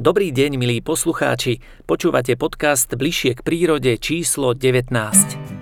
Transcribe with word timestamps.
Dobrý 0.00 0.32
deň, 0.32 0.56
milí 0.56 0.80
poslucháči. 0.80 1.60
Počúvate 1.84 2.32
podcast 2.32 2.88
Bližšie 2.88 3.36
k 3.36 3.44
prírode 3.44 4.00
číslo 4.00 4.56
19. 4.56 5.59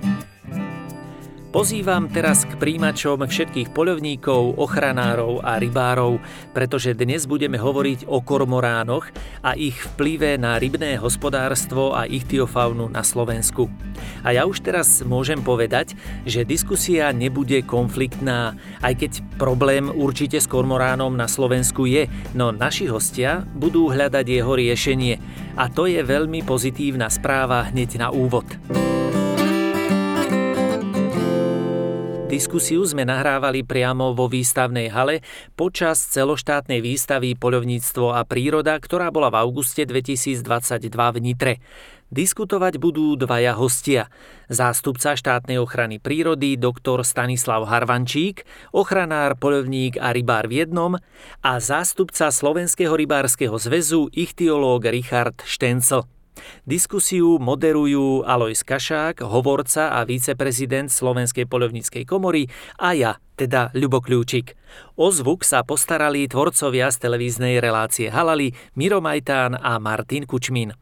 Pozývam 1.59 2.06
teraz 2.06 2.47
k 2.47 2.54
príjimačom 2.54 3.27
všetkých 3.27 3.75
poľovníkov, 3.75 4.63
ochranárov 4.63 5.43
a 5.43 5.58
rybárov, 5.58 6.22
pretože 6.54 6.95
dnes 6.95 7.27
budeme 7.27 7.58
hovoriť 7.58 8.07
o 8.07 8.22
kormoránoch 8.22 9.11
a 9.43 9.58
ich 9.58 9.75
vplyve 9.75 10.39
na 10.39 10.54
rybné 10.54 11.03
hospodárstvo 11.03 11.99
a 11.99 12.07
ichtiofaunu 12.07 12.87
na 12.87 13.03
Slovensku. 13.03 13.67
A 14.22 14.39
ja 14.39 14.47
už 14.47 14.63
teraz 14.63 15.03
môžem 15.03 15.43
povedať, 15.43 15.99
že 16.23 16.47
diskusia 16.47 17.11
nebude 17.11 17.59
konfliktná, 17.66 18.55
aj 18.79 18.95
keď 18.95 19.13
problém 19.35 19.91
určite 19.91 20.38
s 20.38 20.47
kormoránom 20.47 21.11
na 21.19 21.27
Slovensku 21.27 21.91
je, 21.91 22.07
no 22.38 22.55
naši 22.55 22.87
hostia 22.87 23.43
budú 23.59 23.91
hľadať 23.91 24.30
jeho 24.30 24.55
riešenie. 24.55 25.19
A 25.59 25.66
to 25.66 25.91
je 25.91 26.07
veľmi 26.07 26.38
pozitívna 26.47 27.11
správa 27.11 27.66
hneď 27.66 27.99
na 27.99 28.15
úvod. 28.15 28.47
Diskusiu 32.28 32.84
sme 32.84 33.09
nahrávali 33.09 33.64
priamo 33.64 34.12
vo 34.12 34.28
výstavnej 34.28 34.92
hale 34.92 35.24
počas 35.56 35.96
celoštátnej 36.12 36.84
výstavy 36.84 37.32
Poľovníctvo 37.41 38.12
a 38.12 38.20
príroda, 38.28 38.77
ktorá 38.77 39.09
bola 39.09 39.32
v 39.32 39.48
auguste 39.48 39.88
2022 39.88 40.45
v 40.92 41.18
Nitre. 41.24 41.54
Diskutovať 42.12 42.77
budú 42.77 43.16
dvaja 43.16 43.56
hostia. 43.56 44.12
Zástupca 44.52 45.16
štátnej 45.16 45.56
ochrany 45.56 46.04
prírody 46.04 46.60
doktor 46.60 47.01
Stanislav 47.01 47.64
Harvančík, 47.64 48.45
ochranár, 48.76 49.40
poľovník 49.40 49.96
a 49.96 50.13
rybár 50.13 50.52
v 50.52 50.68
jednom 50.68 51.01
a 51.40 51.52
zástupca 51.65 52.29
Slovenského 52.29 52.92
rybárskeho 52.92 53.57
zväzu 53.57 54.13
ichtiológ 54.13 54.85
Richard 54.92 55.40
Štencel. 55.48 56.18
Diskusiu 56.67 57.39
moderujú 57.43 58.27
Alois 58.27 58.61
Kašák, 58.61 59.25
hovorca 59.25 59.95
a 59.95 60.05
viceprezident 60.05 60.93
Slovenskej 60.93 61.49
polovníckej 61.49 62.05
komory 62.05 62.47
a 62.79 62.93
ja, 62.95 63.13
teda 63.39 63.71
Ľubo 63.73 64.03
Kľúčik. 64.03 64.59
O 64.98 65.14
zvuk 65.14 65.47
sa 65.47 65.62
postarali 65.62 66.27
tvorcovia 66.27 66.91
z 66.91 66.97
televíznej 67.03 67.62
relácie 67.62 68.11
Halali, 68.11 68.53
Miro 68.75 68.98
Majtán 68.98 69.55
a 69.55 69.78
Martin 69.78 70.27
Kučmín. 70.27 70.75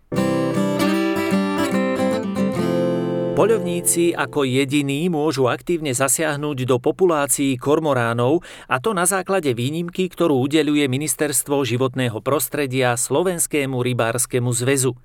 Poľovníci 3.37 4.17
ako 4.17 4.49
jediní 4.49 5.13
môžu 5.13 5.53
aktívne 5.53 5.93
zasiahnuť 5.93 6.65
do 6.65 6.81
populácií 6.81 7.61
kormoránov 7.61 8.41
a 8.65 8.81
to 8.81 8.97
na 8.97 9.05
základe 9.05 9.53
výnimky, 9.53 10.09
ktorú 10.09 10.41
udeluje 10.41 10.89
Ministerstvo 10.89 11.61
životného 11.69 12.17
prostredia 12.25 12.97
Slovenskému 12.97 13.77
rybárskému 13.77 14.49
zväzu. 14.57 14.97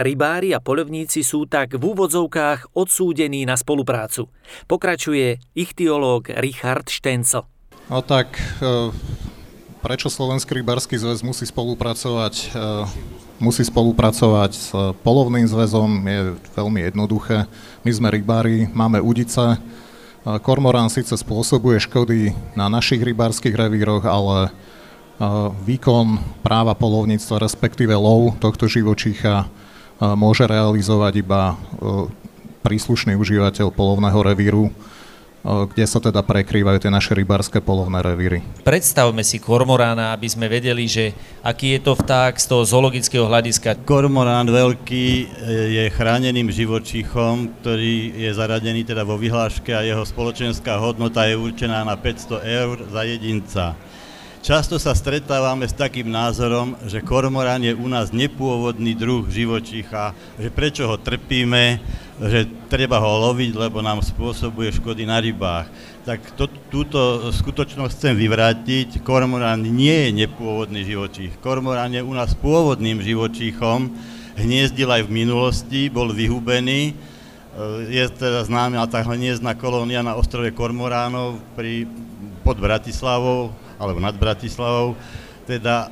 Rybári 0.00 0.56
a 0.56 0.64
poľovníci 0.64 1.20
sú 1.20 1.44
tak 1.44 1.76
v 1.76 1.92
úvodzovkách 1.92 2.72
odsúdení 2.72 3.44
na 3.44 3.60
spoluprácu. 3.60 4.32
Pokračuje 4.64 5.36
ichtiológ 5.52 6.32
Richard 6.40 6.88
Štencel. 6.88 7.44
No 7.92 8.00
tak, 8.00 8.32
e, 8.64 8.88
prečo 9.84 10.08
Slovenský 10.08 10.56
rybársky 10.56 10.96
zväz 10.96 11.20
musí 11.20 11.44
spolupracovať, 11.44 12.34
e, 12.48 12.66
musí 13.44 13.60
spolupracovať 13.60 14.50
s 14.56 14.72
polovným 15.04 15.44
zväzom 15.44 16.00
je 16.08 16.20
veľmi 16.56 16.80
jednoduché. 16.88 17.44
My 17.84 17.90
sme 17.92 18.08
rybári, 18.08 18.72
máme 18.72 19.04
udice, 19.04 19.52
e, 19.52 19.58
Kormorán 20.40 20.88
síce 20.88 21.12
spôsobuje 21.12 21.76
škody 21.76 22.32
na 22.56 22.72
našich 22.72 23.04
rybárskych 23.04 23.52
revíroch, 23.52 24.08
ale 24.08 24.48
výkon 25.68 26.16
práva 26.40 26.72
polovníctva, 26.72 27.44
respektíve 27.44 27.92
lov 27.92 28.40
tohto 28.40 28.64
živočícha 28.64 29.52
môže 30.00 30.48
realizovať 30.48 31.20
iba 31.20 31.54
príslušný 32.60 33.16
užívateľ 33.16 33.72
polovného 33.72 34.20
revíru, 34.20 34.72
kde 35.40 35.84
sa 35.88 35.96
teda 35.96 36.20
prekrývajú 36.20 36.84
tie 36.84 36.92
naše 36.92 37.16
rybárske 37.16 37.64
polovné 37.64 38.04
revíry. 38.04 38.44
Predstavme 38.60 39.24
si 39.24 39.40
kormorána, 39.40 40.12
aby 40.12 40.28
sme 40.28 40.52
vedeli, 40.52 40.84
že 40.84 41.16
aký 41.40 41.76
je 41.76 41.80
to 41.80 41.96
vták 41.96 42.36
z 42.36 42.44
toho 42.44 42.62
zoologického 42.68 43.24
hľadiska. 43.24 43.80
Kormorán 43.88 44.52
veľký 44.52 45.06
e, 45.08 45.24
je 45.80 45.84
chráneným 45.96 46.52
živočíchom, 46.52 47.56
ktorý 47.60 48.20
je 48.20 48.30
zaradený 48.36 48.84
teda 48.84 49.00
vo 49.00 49.16
vyhláške 49.16 49.72
a 49.72 49.80
jeho 49.80 50.04
spoločenská 50.04 50.76
hodnota 50.76 51.24
je 51.24 51.40
určená 51.40 51.88
na 51.88 51.96
500 51.96 52.44
eur 52.44 52.76
za 52.92 53.02
jedinca. 53.08 53.64
Často 54.40 54.80
sa 54.80 54.96
stretávame 54.96 55.68
s 55.68 55.76
takým 55.76 56.08
názorom, 56.08 56.72
že 56.88 57.04
kormorán 57.04 57.60
je 57.60 57.76
u 57.76 57.84
nás 57.92 58.08
nepôvodný 58.08 58.96
druh 58.96 59.28
živočícha, 59.28 60.16
že 60.40 60.48
prečo 60.48 60.88
ho 60.88 60.96
trpíme, 60.96 61.76
že 62.24 62.48
treba 62.72 62.96
ho 63.04 63.20
loviť, 63.28 63.52
lebo 63.52 63.84
nám 63.84 64.00
spôsobuje 64.00 64.72
škody 64.80 65.04
na 65.04 65.20
rybách. 65.20 65.68
Tak 66.08 66.40
to, 66.40 66.48
túto 66.72 67.28
skutočnosť 67.36 67.92
chcem 67.92 68.16
vyvrátiť. 68.16 69.04
Kormorán 69.04 69.60
nie 69.60 70.08
je 70.08 70.24
nepôvodný 70.24 70.88
živočích. 70.88 71.36
Kormorán 71.44 71.92
je 71.92 72.00
u 72.00 72.12
nás 72.16 72.32
pôvodným 72.32 73.04
živočíchom, 73.04 73.92
hniezdil 74.40 74.88
aj 74.88 75.04
v 75.04 75.20
minulosti, 75.20 75.92
bol 75.92 76.16
vyhubený, 76.16 76.96
je 77.92 78.04
teda 78.08 78.48
známa 78.48 78.88
tá 78.88 79.04
hniezdna 79.04 79.52
kolónia 79.52 80.00
na 80.00 80.16
ostrove 80.16 80.48
Kormoránov 80.56 81.36
pri, 81.52 81.84
pod 82.40 82.56
Bratislavou, 82.56 83.52
alebo 83.80 83.96
nad 83.96 84.12
Bratislavou, 84.12 84.92
teda, 85.48 85.90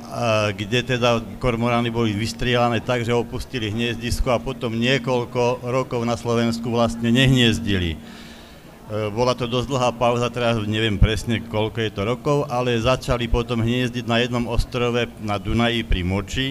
kde 0.55 0.95
teda 0.95 1.19
kormorány 1.41 1.91
boli 1.91 2.15
vystrielané 2.15 2.79
tak, 2.79 3.03
že 3.03 3.11
opustili 3.11 3.73
hniezdisko 3.73 4.31
a 4.31 4.39
potom 4.39 4.77
niekoľko 4.77 5.67
rokov 5.67 6.05
na 6.07 6.15
Slovensku 6.15 6.71
vlastne 6.71 7.11
nehniezdili. 7.11 7.97
E, 7.97 9.09
bola 9.11 9.35
to 9.35 9.51
dosť 9.51 9.67
dlhá 9.67 9.89
pauza, 9.99 10.31
teraz 10.31 10.61
neviem 10.63 10.95
presne, 10.95 11.43
koľko 11.43 11.77
je 11.81 11.91
to 11.91 12.01
rokov, 12.07 12.37
ale 12.47 12.79
začali 12.79 13.27
potom 13.27 13.59
hniezdiť 13.59 14.05
na 14.07 14.23
jednom 14.23 14.47
ostrove 14.47 15.11
na 15.19 15.35
Dunaji 15.35 15.83
pri 15.83 16.01
Moči. 16.07 16.49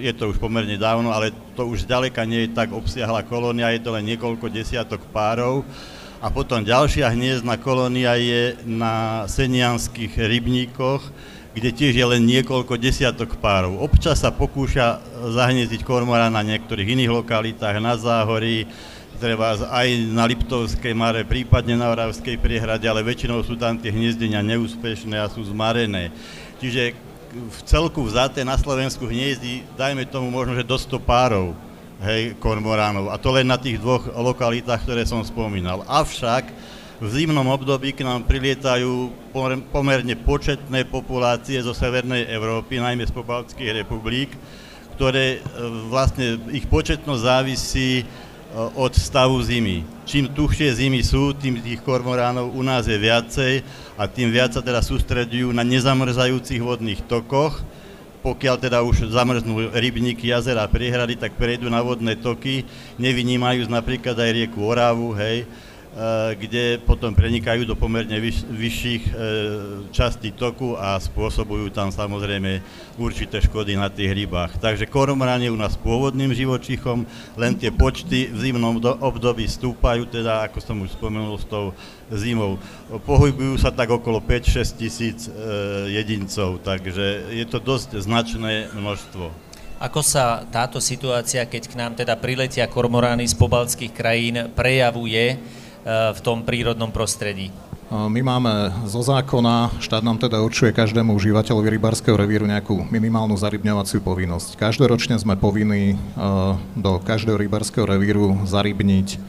Je 0.00 0.10
to 0.16 0.32
už 0.34 0.40
pomerne 0.42 0.74
dávno, 0.74 1.14
ale 1.14 1.30
to 1.54 1.68
už 1.68 1.86
ďaleka 1.86 2.24
nie 2.26 2.48
je 2.48 2.56
tak 2.56 2.72
obsiahla 2.74 3.22
kolónia, 3.22 3.70
je 3.70 3.84
to 3.84 3.94
len 3.94 4.10
niekoľko 4.10 4.50
desiatok 4.50 5.06
párov 5.12 5.62
a 6.24 6.32
potom 6.32 6.64
ďalšia 6.64 7.12
hniezdna 7.12 7.60
kolónia 7.60 8.16
je 8.16 8.56
na 8.64 9.28
senianských 9.28 10.16
rybníkoch, 10.16 11.04
kde 11.52 11.68
tiež 11.68 11.92
je 11.92 12.06
len 12.08 12.24
niekoľko 12.24 12.80
desiatok 12.80 13.36
párov. 13.36 13.76
Občas 13.84 14.24
sa 14.24 14.32
pokúša 14.32 15.04
zahniezdiť 15.36 15.84
kormora 15.84 16.32
na 16.32 16.40
niektorých 16.40 16.96
iných 16.96 17.12
lokalitách, 17.12 17.76
na 17.76 18.00
Záhorí, 18.00 18.64
treba 19.20 19.52
aj 19.52 19.88
na 20.16 20.24
Liptovskej 20.24 20.96
mare, 20.96 21.28
prípadne 21.28 21.76
na 21.76 21.92
Oravskej 21.92 22.40
priehrade, 22.40 22.88
ale 22.88 23.04
väčšinou 23.04 23.44
sú 23.44 23.60
tam 23.60 23.76
tie 23.76 23.92
hniezdenia 23.92 24.40
neúspešné 24.40 25.20
a 25.20 25.28
sú 25.28 25.44
zmarené. 25.44 26.08
Čiže 26.56 26.96
v 27.36 27.58
celku 27.68 28.00
vzaté 28.00 28.48
na 28.48 28.56
Slovensku 28.56 29.04
hniezdi, 29.04 29.60
dajme 29.76 30.08
tomu 30.08 30.32
možno, 30.32 30.56
že 30.56 30.64
do 30.64 30.80
100 30.80 31.04
párov 31.04 31.52
hej, 32.04 32.36
kormoránov. 32.36 33.08
A 33.08 33.16
to 33.16 33.32
len 33.32 33.48
na 33.48 33.56
tých 33.56 33.80
dvoch 33.80 34.06
lokalitách, 34.12 34.84
ktoré 34.84 35.02
som 35.08 35.24
spomínal. 35.24 35.82
Avšak 35.88 36.44
v 37.02 37.06
zimnom 37.10 37.48
období 37.50 37.90
k 37.90 38.06
nám 38.06 38.22
prilietajú 38.22 39.10
pomerne 39.74 40.14
početné 40.14 40.86
populácie 40.86 41.58
zo 41.58 41.74
Severnej 41.74 42.30
Európy, 42.30 42.78
najmä 42.78 43.02
z 43.08 43.12
pobaltských 43.12 43.82
republik, 43.82 44.30
ktoré 44.94 45.36
e, 45.36 45.38
vlastne, 45.90 46.38
ich 46.54 46.70
početnosť 46.70 47.20
závisí 47.20 47.90
e, 48.00 48.04
od 48.78 48.94
stavu 48.94 49.42
zimy. 49.42 49.82
Čím 50.06 50.30
tuchšie 50.30 50.70
zimy 50.70 51.02
sú, 51.02 51.34
tým 51.34 51.58
tých 51.58 51.82
kormoránov 51.82 52.54
u 52.54 52.62
nás 52.62 52.86
je 52.86 52.94
viacej 52.94 53.66
a 53.98 54.06
tým 54.06 54.30
viac 54.30 54.54
sa 54.54 54.62
teda 54.62 54.78
sústredujú 54.78 55.50
na 55.50 55.66
nezamrzajúcich 55.66 56.62
vodných 56.62 57.02
tokoch, 57.10 57.58
pokiaľ 58.24 58.56
teda 58.56 58.80
už 58.80 59.12
zamrznú 59.12 59.68
rybníky, 59.76 60.32
jazera, 60.32 60.64
priehrady, 60.64 61.20
tak 61.20 61.36
prejdú 61.36 61.68
na 61.68 61.84
vodné 61.84 62.16
toky, 62.16 62.64
nevynímajú 62.96 63.68
napríklad 63.68 64.16
aj 64.16 64.30
rieku 64.32 64.64
Oravu, 64.64 65.12
hej, 65.12 65.44
kde 66.34 66.82
potom 66.82 67.14
prenikajú 67.14 67.62
do 67.62 67.78
pomerne 67.78 68.18
vyš, 68.18 68.42
vyšších 68.50 69.04
e, 69.06 69.12
častí 69.94 70.34
toku 70.34 70.74
a 70.74 70.98
spôsobujú 70.98 71.70
tam 71.70 71.94
samozrejme 71.94 72.58
určité 72.98 73.38
škody 73.38 73.78
na 73.78 73.86
tých 73.86 74.10
rybách. 74.10 74.58
Takže 74.58 74.90
kormorán 74.90 75.38
je 75.38 75.54
u 75.54 75.58
nás 75.58 75.78
pôvodným 75.78 76.34
živočíchom, 76.34 77.06
len 77.38 77.52
tie 77.54 77.70
počty 77.70 78.26
v 78.26 78.38
zimnom 78.42 78.82
do, 78.82 78.90
období 78.98 79.46
stúpajú, 79.46 80.10
teda 80.10 80.42
ako 80.50 80.58
som 80.58 80.82
už 80.82 80.98
spomenul 80.98 81.38
s 81.38 81.46
tou 81.46 81.70
zimou. 82.10 82.58
Pohybujú 83.06 83.62
sa 83.62 83.70
tak 83.70 83.94
okolo 83.94 84.18
5-6 84.18 84.74
tisíc 84.74 85.30
e, 85.30 85.94
jedincov, 85.94 86.58
takže 86.66 87.30
je 87.30 87.46
to 87.46 87.62
dosť 87.62 88.02
značné 88.02 88.66
množstvo. 88.74 89.30
Ako 89.78 90.02
sa 90.02 90.42
táto 90.50 90.82
situácia, 90.82 91.46
keď 91.46 91.62
k 91.70 91.74
nám 91.78 91.92
teda 91.94 92.18
priletia 92.18 92.66
kormorány 92.66 93.30
z 93.30 93.34
pobaltských 93.38 93.92
krajín, 93.94 94.50
prejavuje 94.54 95.38
v 95.84 96.20
tom 96.24 96.40
prírodnom 96.42 96.88
prostredí? 96.88 97.52
My 97.92 98.24
máme 98.24 98.72
zo 98.88 99.04
zákona, 99.04 99.76
štát 99.78 100.00
nám 100.00 100.16
teda 100.16 100.40
určuje 100.40 100.72
každému 100.72 101.14
užívateľovi 101.14 101.68
rybárskeho 101.78 102.16
revíru 102.16 102.48
nejakú 102.48 102.80
minimálnu 102.88 103.36
zarybňovaciu 103.36 104.00
povinnosť. 104.00 104.56
Každoročne 104.56 105.20
sme 105.20 105.36
povinní 105.36 106.00
do 106.74 106.92
každého 107.04 107.36
rybárskeho 107.36 107.84
revíru 107.84 108.40
zarybniť 108.48 109.20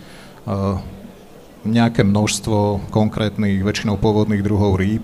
nejaké 1.68 2.02
množstvo 2.08 2.90
konkrétnych, 2.90 3.60
väčšinou 3.60 4.00
pôvodných 4.00 4.42
druhov 4.42 4.80
rýb. 4.80 5.04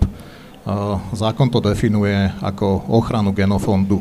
Zákon 1.12 1.52
to 1.52 1.60
definuje 1.60 2.32
ako 2.40 2.88
ochranu 2.88 3.36
genofondu 3.36 4.00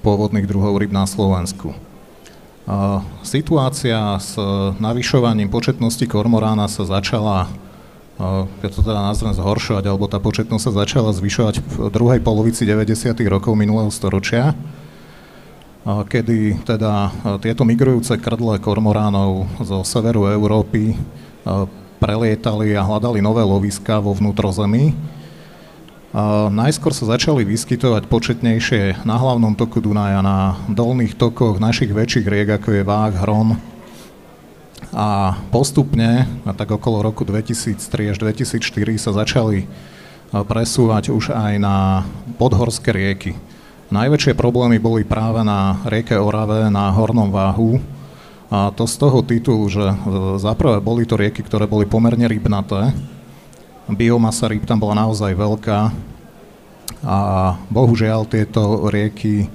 pôvodných 0.00 0.48
druhov 0.48 0.80
rýb 0.80 0.90
na 0.90 1.04
Slovensku. 1.04 1.76
Situácia 3.22 4.18
s 4.18 4.34
navyšovaním 4.82 5.46
početnosti 5.46 6.02
kormorána 6.10 6.66
sa 6.66 6.82
začala 6.82 7.46
keď 8.64 8.70
to 8.72 8.80
teda 8.80 9.12
nazvem 9.12 9.36
zhoršovať, 9.36 9.84
alebo 9.92 10.08
tá 10.08 10.16
početnosť 10.16 10.64
sa 10.64 10.72
začala 10.72 11.12
zvyšovať 11.12 11.60
v 11.60 11.74
druhej 11.92 12.20
polovici 12.24 12.64
90. 12.64 13.12
rokov 13.28 13.52
minulého 13.52 13.92
storočia, 13.92 14.56
kedy 15.84 16.64
teda 16.64 17.12
tieto 17.44 17.68
migrujúce 17.68 18.16
krdle 18.16 18.56
kormoránov 18.56 19.44
zo 19.60 19.84
severu 19.84 20.32
Európy 20.32 20.96
prelietali 22.00 22.72
a 22.72 22.88
hľadali 22.88 23.20
nové 23.20 23.44
loviska 23.44 24.00
vo 24.00 24.16
vnútrozemí. 24.16 24.96
Najskôr 26.48 26.96
sa 26.96 27.12
začali 27.12 27.44
vyskytovať 27.44 28.08
početnejšie 28.08 29.04
na 29.04 29.20
hlavnom 29.20 29.52
toku 29.52 29.84
Dunaja, 29.84 30.24
na 30.24 30.56
dolných 30.64 31.12
tokoch 31.12 31.60
našich 31.60 31.92
väčších 31.92 32.24
riek, 32.24 32.56
ako 32.56 32.68
je 32.72 32.82
Váh, 32.88 33.12
Hron, 33.12 33.60
a 34.96 35.36
postupne, 35.52 36.24
tak 36.56 36.72
okolo 36.72 37.04
roku 37.04 37.28
2003 37.28 38.16
až 38.16 38.16
2004 38.16 38.64
sa 38.96 39.12
začali 39.12 39.68
presúvať 40.32 41.12
už 41.12 41.36
aj 41.36 41.60
na 41.60 42.08
podhorské 42.40 42.96
rieky. 42.96 43.36
Najväčšie 43.92 44.32
problémy 44.32 44.80
boli 44.80 45.04
práve 45.04 45.44
na 45.44 45.84
rieke 45.84 46.16
Orave, 46.16 46.72
na 46.72 46.96
Hornom 46.96 47.28
Váhu. 47.28 47.76
A 48.48 48.72
to 48.72 48.88
z 48.88 48.96
toho 48.96 49.20
titulu, 49.20 49.68
že 49.68 49.84
zaprvé 50.40 50.80
boli 50.80 51.04
to 51.04 51.20
rieky, 51.20 51.44
ktoré 51.44 51.68
boli 51.68 51.84
pomerne 51.84 52.24
rybnaté. 52.24 52.96
Biomasa 53.86 54.50
rýb 54.50 54.66
tam 54.66 54.82
bola 54.82 54.98
naozaj 55.06 55.34
veľká. 55.34 55.78
A 57.06 57.16
bohužiaľ 57.70 58.26
tieto 58.26 58.90
rieky 58.90 59.46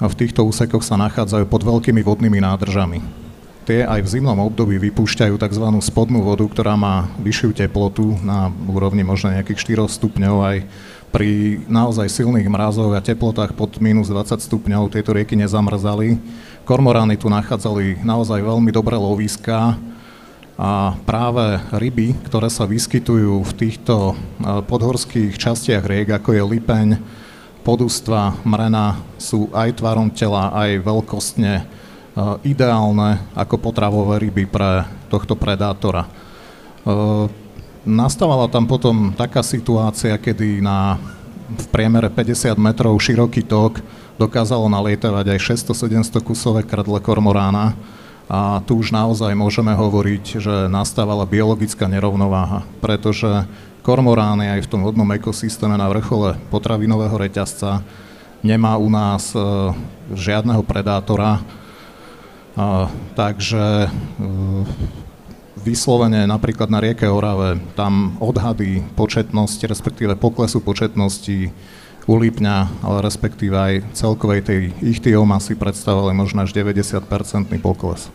v 0.00 0.14
týchto 0.16 0.44
úsekoch 0.44 0.84
sa 0.84 0.96
nachádzajú 0.96 1.44
pod 1.48 1.62
veľkými 1.64 2.00
vodnými 2.00 2.40
nádržami 2.40 3.24
tie 3.64 3.80
aj 3.80 4.04
v 4.04 4.12
zimnom 4.20 4.36
období 4.44 4.76
vypúšťajú 4.76 5.40
tzv. 5.40 5.66
spodnú 5.80 6.20
vodu, 6.20 6.44
ktorá 6.44 6.76
má 6.76 7.08
vyššiu 7.16 7.56
teplotu 7.56 8.12
na 8.20 8.52
úrovni 8.68 9.00
možno 9.00 9.32
nejakých 9.32 9.80
4 9.80 9.88
stupňov 9.88 10.36
aj 10.44 10.56
pri 11.08 11.62
naozaj 11.64 12.12
silných 12.12 12.44
mrazoch 12.44 12.92
a 12.92 13.00
teplotách 13.00 13.56
pod 13.56 13.80
minus 13.80 14.12
20 14.12 14.36
stupňov 14.44 14.92
tieto 14.92 15.16
rieky 15.16 15.32
nezamrzali. 15.38 16.20
Kormorány 16.68 17.16
tu 17.16 17.32
nachádzali 17.32 18.04
naozaj 18.04 18.44
veľmi 18.44 18.68
dobré 18.68 19.00
loviska 19.00 19.80
a 20.54 20.94
práve 21.02 21.58
ryby, 21.74 22.14
ktoré 22.30 22.46
sa 22.46 22.62
vyskytujú 22.66 23.42
v 23.42 23.52
týchto 23.58 24.14
e, 24.14 24.14
podhorských 24.62 25.34
častiach 25.34 25.82
riek, 25.82 26.14
ako 26.14 26.30
je 26.30 26.42
lipeň, 26.46 26.88
podustva, 27.66 28.38
mrena, 28.46 29.00
sú 29.18 29.50
aj 29.50 29.82
tvarom 29.82 30.12
tela, 30.14 30.54
aj 30.54 30.84
veľkostne 30.84 31.66
Eh, 32.14 32.54
ideálne 32.54 33.18
ako 33.34 33.58
potravové 33.58 34.22
ryby 34.22 34.46
pre 34.46 34.86
tohto 35.10 35.34
predátora. 35.34 36.06
Eh, 36.06 37.26
nastávala 37.82 38.46
tam 38.46 38.70
potom 38.70 39.10
taká 39.10 39.42
situácia, 39.42 40.14
kedy 40.14 40.62
na 40.62 40.94
v 41.58 41.66
priemere 41.74 42.06
50 42.06 42.54
metrov 42.54 42.94
široký 43.02 43.42
tok 43.42 43.82
dokázalo 44.14 44.70
nalietavať 44.70 45.26
aj 45.34 45.40
600-700 45.42 46.22
kusové 46.22 46.62
krdle 46.62 47.02
kormorána 47.02 47.74
a 48.24 48.64
tu 48.64 48.80
už 48.80 48.88
naozaj 48.88 49.36
môžeme 49.36 49.76
hovoriť, 49.76 50.24
že 50.40 50.54
nastávala 50.72 51.28
biologická 51.28 51.84
nerovnováha, 51.84 52.64
pretože 52.80 53.44
kormorány 53.84 54.48
aj 54.56 54.60
v 54.64 54.70
tom 54.70 54.80
vodnom 54.80 55.08
ekosystéme 55.12 55.76
na 55.76 55.92
vrchole 55.92 56.40
potravinového 56.48 57.12
reťazca. 57.12 57.84
Nemá 58.40 58.80
u 58.80 58.88
nás 58.88 59.36
e, 59.36 59.40
žiadneho 60.16 60.64
predátora, 60.64 61.44
a, 62.56 62.88
takže 63.12 63.88
e, 63.88 63.88
vyslovene 65.60 66.24
napríklad 66.24 66.68
na 66.68 66.80
rieke 66.80 67.08
Orave, 67.08 67.60
tam 67.76 68.16
odhady 68.20 68.84
početnosti, 68.96 69.64
respektíve 69.64 70.16
poklesu 70.16 70.64
početnosti 70.64 71.52
ulípňa, 72.04 72.84
ale 72.84 72.98
respektíve 73.00 73.56
aj 73.56 73.74
celkovej 73.96 74.40
tej 74.44 74.60
ichtiomasy 74.84 75.56
predstavovali 75.56 76.12
možno 76.12 76.44
až 76.44 76.52
90-percentný 76.52 77.58
pokles. 77.60 78.12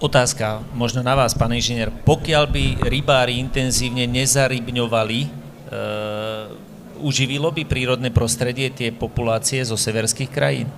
Otázka 0.00 0.64
možno 0.72 1.04
na 1.04 1.12
vás, 1.12 1.36
pán 1.36 1.52
inžinier. 1.52 1.92
Pokiaľ 1.92 2.44
by 2.48 2.64
rybári 2.88 3.36
intenzívne 3.36 4.08
nezarybňovali, 4.08 5.20
e, 5.20 5.28
uživilo 7.04 7.52
by 7.52 7.68
prírodné 7.68 8.08
prostredie 8.08 8.72
tie 8.72 8.96
populácie 8.96 9.60
zo 9.60 9.76
severských 9.76 10.32
krajín? 10.32 10.72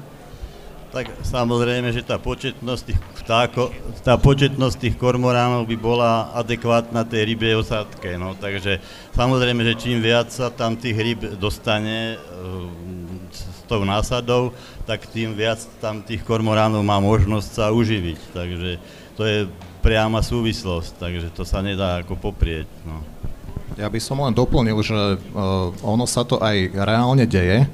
Tak 0.93 1.09
samozrejme, 1.25 1.89
že 1.89 2.05
tá 2.05 2.21
početnosť 2.21 2.83
tých 2.85 3.01
vtáko, 3.25 3.73
tá 4.05 4.21
početnosť 4.21 4.77
tých 4.77 4.95
kormoránov 5.01 5.65
by 5.65 5.77
bola 5.81 6.29
adekvátna 6.37 7.09
tej 7.09 7.33
rybej 7.33 7.65
osádke. 7.65 8.21
No, 8.21 8.37
takže 8.37 8.77
samozrejme, 9.17 9.65
že 9.65 9.81
čím 9.81 10.05
viac 10.05 10.29
sa 10.29 10.53
tam 10.53 10.77
tých 10.77 10.93
ryb 11.01 11.21
dostane 11.41 12.21
e, 12.21 12.27
s 13.33 13.65
tou 13.65 13.89
násadou, 13.89 14.53
tak 14.85 15.09
tým 15.09 15.33
viac 15.33 15.65
tam 15.81 16.05
tých 16.05 16.21
kormoránov 16.29 16.85
má 16.85 17.01
možnosť 17.01 17.49
sa 17.49 17.73
uživiť. 17.73 18.21
Takže 18.37 18.71
to 19.17 19.23
je 19.25 19.39
priama 19.81 20.21
súvislosť, 20.21 21.01
takže 21.01 21.33
to 21.33 21.49
sa 21.49 21.65
nedá 21.65 22.05
ako 22.05 22.21
poprieť. 22.21 22.69
No. 22.85 23.01
Ja 23.81 23.89
by 23.89 23.97
som 23.97 24.21
len 24.21 24.37
doplnil, 24.37 24.77
že 24.85 24.93
uh, 24.93 25.73
ono 25.81 26.05
sa 26.05 26.21
to 26.21 26.37
aj 26.37 26.77
reálne 26.77 27.25
deje, 27.25 27.65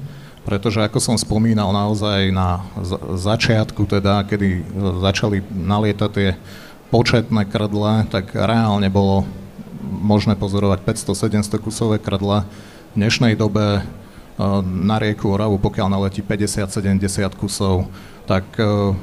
pretože 0.49 0.81
ako 0.81 0.97
som 0.97 1.13
spomínal 1.13 1.69
naozaj 1.69 2.33
na 2.33 2.65
začiatku, 3.13 3.85
teda, 3.85 4.25
kedy 4.25 4.49
e, 4.49 4.61
začali 4.97 5.45
nalietať 5.45 6.09
tie 6.09 6.33
početné 6.89 7.45
krdle, 7.45 8.09
tak 8.09 8.33
reálne 8.33 8.89
bolo 8.89 9.29
možné 9.85 10.33
pozorovať 10.33 10.81
500-700 11.05 11.61
kusové 11.61 12.01
krdle. 12.01 12.49
V 12.49 12.93
dnešnej 12.97 13.37
dobe 13.37 13.61
e, 13.77 13.81
na 14.65 14.97
rieku 14.97 15.29
Oravu, 15.29 15.61
pokiaľ 15.61 15.85
naletí 15.85 16.25
50-70 16.25 16.97
kusov, 17.37 17.85
tak 18.25 18.49
e, 18.57 18.97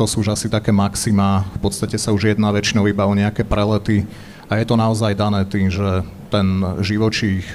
to 0.00 0.04
sú 0.08 0.24
už 0.24 0.32
asi 0.32 0.48
také 0.48 0.72
maxima. 0.72 1.44
V 1.60 1.68
podstate 1.68 2.00
sa 2.00 2.08
už 2.16 2.32
jedná 2.32 2.48
väčšinou 2.56 2.88
iba 2.88 3.04
o 3.04 3.12
nejaké 3.12 3.44
prelety 3.44 4.08
a 4.48 4.56
je 4.56 4.64
to 4.64 4.80
naozaj 4.80 5.12
dané 5.12 5.44
tým, 5.44 5.68
že 5.68 6.08
ten 6.32 6.64
živočích 6.82 7.54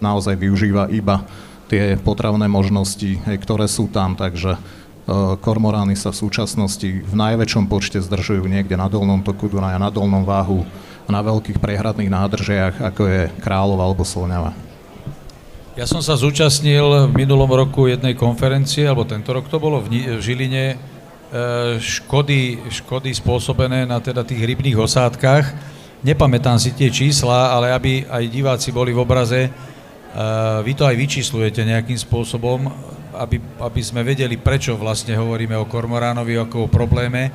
naozaj 0.00 0.32
využíva 0.36 0.88
iba 0.92 1.24
tie 1.70 1.94
potravné 1.94 2.50
možnosti, 2.50 3.22
hej, 3.22 3.36
ktoré 3.38 3.70
sú 3.70 3.86
tam, 3.86 4.18
takže 4.18 4.58
uh, 4.58 5.38
kormorány 5.38 5.94
sa 5.94 6.10
v 6.10 6.26
súčasnosti 6.26 7.06
v 7.06 7.14
najväčšom 7.14 7.70
počte 7.70 8.02
zdržujú 8.02 8.42
niekde 8.50 8.74
na 8.74 8.90
dolnom 8.90 9.22
toku 9.22 9.46
Dunaja, 9.46 9.78
na 9.78 9.94
dolnom 9.94 10.26
váhu 10.26 10.66
a 11.06 11.10
na 11.14 11.22
veľkých 11.22 11.62
prehradných 11.62 12.10
nádržiach, 12.10 12.82
ako 12.82 13.02
je 13.06 13.20
Králov 13.38 13.78
alebo 13.78 14.02
Slňava. 14.02 14.50
Ja 15.78 15.86
som 15.86 16.02
sa 16.02 16.18
zúčastnil 16.18 17.08
v 17.08 17.14
minulom 17.14 17.46
roku 17.46 17.86
jednej 17.86 18.18
konferencie, 18.18 18.84
alebo 18.84 19.06
tento 19.06 19.30
rok 19.30 19.46
to 19.46 19.62
bolo 19.62 19.78
v, 19.78 20.18
v 20.18 20.20
Žiline, 20.20 20.74
e, 20.74 20.76
škody, 21.78 22.58
škody 22.68 23.14
spôsobené 23.14 23.86
na 23.86 24.02
teda 24.02 24.26
tých 24.26 24.42
rybných 24.42 24.76
osádkach. 24.76 25.46
Nepamätám 26.02 26.58
si 26.58 26.74
tie 26.74 26.90
čísla, 26.90 27.54
ale 27.54 27.70
aby 27.70 28.02
aj 28.02 28.24
diváci 28.28 28.74
boli 28.74 28.90
v 28.90 29.00
obraze, 29.00 29.48
vy 30.66 30.72
to 30.74 30.82
aj 30.86 30.96
vyčíslujete 30.98 31.62
nejakým 31.62 31.94
spôsobom, 31.94 32.66
aby, 33.14 33.38
aby 33.62 33.80
sme 33.82 34.02
vedeli, 34.02 34.34
prečo 34.34 34.74
vlastne 34.74 35.14
hovoríme 35.14 35.54
o 35.54 35.68
kormoránovi 35.70 36.34
ako 36.34 36.66
o 36.66 36.72
probléme. 36.72 37.30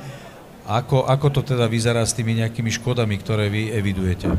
Ako, 0.66 1.06
ako 1.06 1.26
to 1.30 1.40
teda 1.46 1.70
vyzerá 1.70 2.02
s 2.02 2.12
tými 2.12 2.42
nejakými 2.42 2.68
škodami, 2.74 3.14
ktoré 3.22 3.46
vy 3.46 3.70
evidujete? 3.70 4.34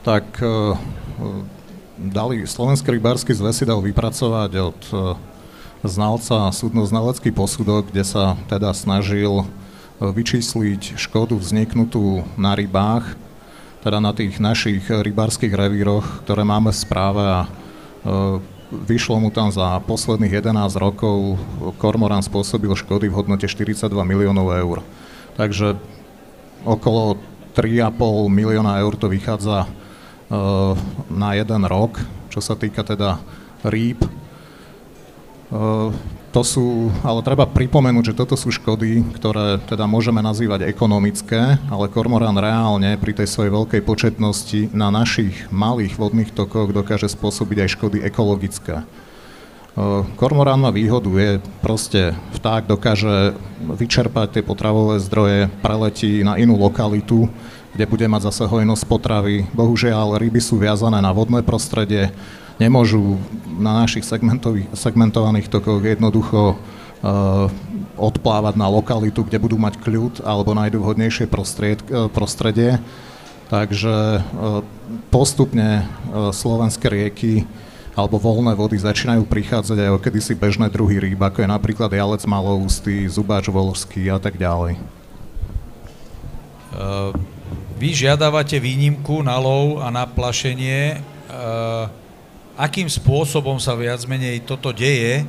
Tak 0.00 0.40
e, 0.40 0.48
dali, 2.00 2.48
Slovenský 2.48 2.96
rybársky 2.96 3.36
zväz 3.36 3.60
si 3.60 3.68
dal 3.68 3.84
vypracovať 3.84 4.50
od 4.56 4.80
e, 4.90 4.96
znalca 5.84 6.48
súdno-znalecký 6.56 7.36
posudok, 7.36 7.92
kde 7.92 8.02
sa 8.02 8.34
teda 8.48 8.72
snažil 8.72 9.44
vyčísliť 10.00 10.96
škodu 10.96 11.36
vzniknutú 11.36 12.24
na 12.36 12.56
rybách 12.56 13.25
teda 13.86 14.02
na 14.02 14.10
tých 14.10 14.42
našich 14.42 14.82
rybárskych 14.90 15.54
revíroch, 15.54 16.26
ktoré 16.26 16.42
máme 16.42 16.74
v 16.74 16.82
správe 16.82 17.22
a 17.22 17.40
e, 17.46 17.48
vyšlo 18.74 19.22
mu 19.22 19.30
tam 19.30 19.54
za 19.54 19.78
posledných 19.86 20.42
11 20.42 20.74
rokov 20.74 21.38
kormorán 21.78 22.26
spôsobil 22.26 22.74
škody 22.74 23.06
v 23.06 23.14
hodnote 23.14 23.46
42 23.46 23.86
miliónov 24.02 24.50
eur. 24.58 24.82
Takže 25.38 25.78
okolo 26.66 27.22
3,5 27.54 28.26
milióna 28.26 28.82
eur 28.82 28.98
to 28.98 29.06
vychádza 29.06 29.70
na 31.06 31.30
jeden 31.38 31.62
rok, 31.70 32.02
čo 32.34 32.42
sa 32.42 32.58
týka 32.58 32.82
teda 32.82 33.22
rýb. 33.62 34.02
To 36.34 36.44
sú, 36.44 36.92
ale 37.00 37.24
treba 37.24 37.48
pripomenúť, 37.48 38.12
že 38.12 38.18
toto 38.18 38.36
sú 38.36 38.52
škody, 38.52 39.00
ktoré 39.16 39.56
teda 39.64 39.88
môžeme 39.88 40.20
nazývať 40.20 40.68
ekonomické, 40.68 41.56
ale 41.72 41.88
kormorán 41.88 42.36
reálne 42.36 42.92
pri 43.00 43.16
tej 43.16 43.24
svojej 43.24 43.54
veľkej 43.56 43.80
početnosti 43.80 44.68
na 44.76 44.92
našich 44.92 45.48
malých 45.48 45.96
vodných 45.96 46.30
tokoch 46.36 46.76
dokáže 46.76 47.08
spôsobiť 47.08 47.64
aj 47.64 47.72
škody 47.72 47.98
ekologické. 48.04 48.84
Kormorán 50.16 50.60
má 50.60 50.72
výhodu, 50.72 51.08
je 51.16 51.40
proste 51.60 52.16
vták 52.36 52.68
dokáže 52.68 53.36
vyčerpať 53.60 54.36
tie 54.36 54.42
potravové 54.44 55.00
zdroje, 55.00 55.52
preletí 55.60 56.20
na 56.20 56.36
inú 56.36 56.56
lokalitu, 56.56 57.28
kde 57.76 57.84
bude 57.84 58.08
mať 58.08 58.32
zase 58.32 58.48
hojnosť 58.48 58.88
potravy. 58.88 59.44
Bohužiaľ, 59.52 60.16
ryby 60.16 60.40
sú 60.40 60.56
viazané 60.56 61.00
na 61.04 61.12
vodné 61.12 61.44
prostredie, 61.44 62.08
nemôžu 62.56 63.20
na 63.56 63.84
našich 63.84 64.04
segmentovaných 64.72 65.48
tokoch 65.52 65.80
jednoducho 65.84 66.56
uh, 66.56 67.48
odplávať 67.96 68.54
na 68.56 68.68
lokalitu, 68.68 69.24
kde 69.24 69.40
budú 69.40 69.56
mať 69.56 69.80
kľud 69.80 70.24
alebo 70.24 70.56
nájdu 70.56 70.80
vhodnejšie 70.80 71.28
uh, 71.28 72.08
prostredie. 72.08 72.80
Takže 73.46 74.20
uh, 74.20 74.64
postupne 75.12 75.86
slovenské 76.34 76.90
rieky 76.90 77.46
alebo 77.96 78.20
voľné 78.20 78.52
vody 78.52 78.76
začínajú 78.76 79.24
prichádzať 79.24 79.78
aj 79.80 79.90
o 79.96 80.02
kedysi 80.02 80.36
bežné 80.36 80.68
druhy 80.68 81.00
rýb, 81.00 81.16
ako 81.16 81.40
je 81.40 81.48
napríklad 81.48 81.88
jalec 81.88 82.20
maloústy, 82.28 83.08
zubáč 83.08 83.48
volský 83.48 84.12
a 84.12 84.20
tak 84.20 84.36
ďalej. 84.36 84.76
Vy 87.80 87.88
žiadavate 87.96 88.60
výnimku 88.60 89.24
na 89.24 89.40
lov 89.40 89.80
a 89.80 89.88
na 89.88 90.04
plašenie. 90.04 91.00
Akým 92.56 92.88
spôsobom 92.88 93.60
sa 93.60 93.76
viac 93.76 94.00
menej 94.08 94.40
toto 94.40 94.72
deje. 94.72 95.20
E, 95.20 95.24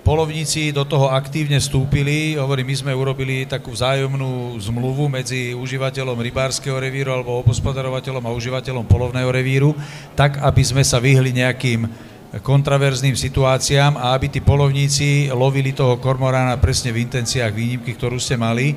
polovníci 0.00 0.72
do 0.72 0.80
toho 0.88 1.12
aktívne 1.12 1.60
vstúpili, 1.60 2.40
hovorím, 2.40 2.72
my 2.72 2.76
sme 2.80 2.92
urobili 2.96 3.44
takú 3.44 3.76
vzájomnú 3.76 4.56
zmluvu 4.56 5.12
medzi 5.12 5.52
užívateľom 5.52 6.16
rybárskeho 6.16 6.80
revíru 6.80 7.12
alebo 7.12 7.36
obospodarovateľom 7.44 8.24
a 8.24 8.32
užívateľom 8.32 8.88
polovného 8.88 9.28
revíru, 9.28 9.76
tak 10.16 10.40
aby 10.40 10.62
sme 10.64 10.80
sa 10.80 10.96
vyhli 10.96 11.36
nejakým 11.36 11.84
kontraverzným 12.40 13.12
situáciám 13.12 14.00
a 14.00 14.16
aby 14.16 14.32
tí 14.32 14.40
polovníci 14.40 15.28
lovili 15.36 15.76
toho 15.76 16.00
kormorána 16.00 16.56
presne 16.56 16.96
v 16.96 17.04
intenciách 17.04 17.52
výnimky, 17.52 17.92
ktorú 17.92 18.16
ste 18.16 18.40
mali. 18.40 18.72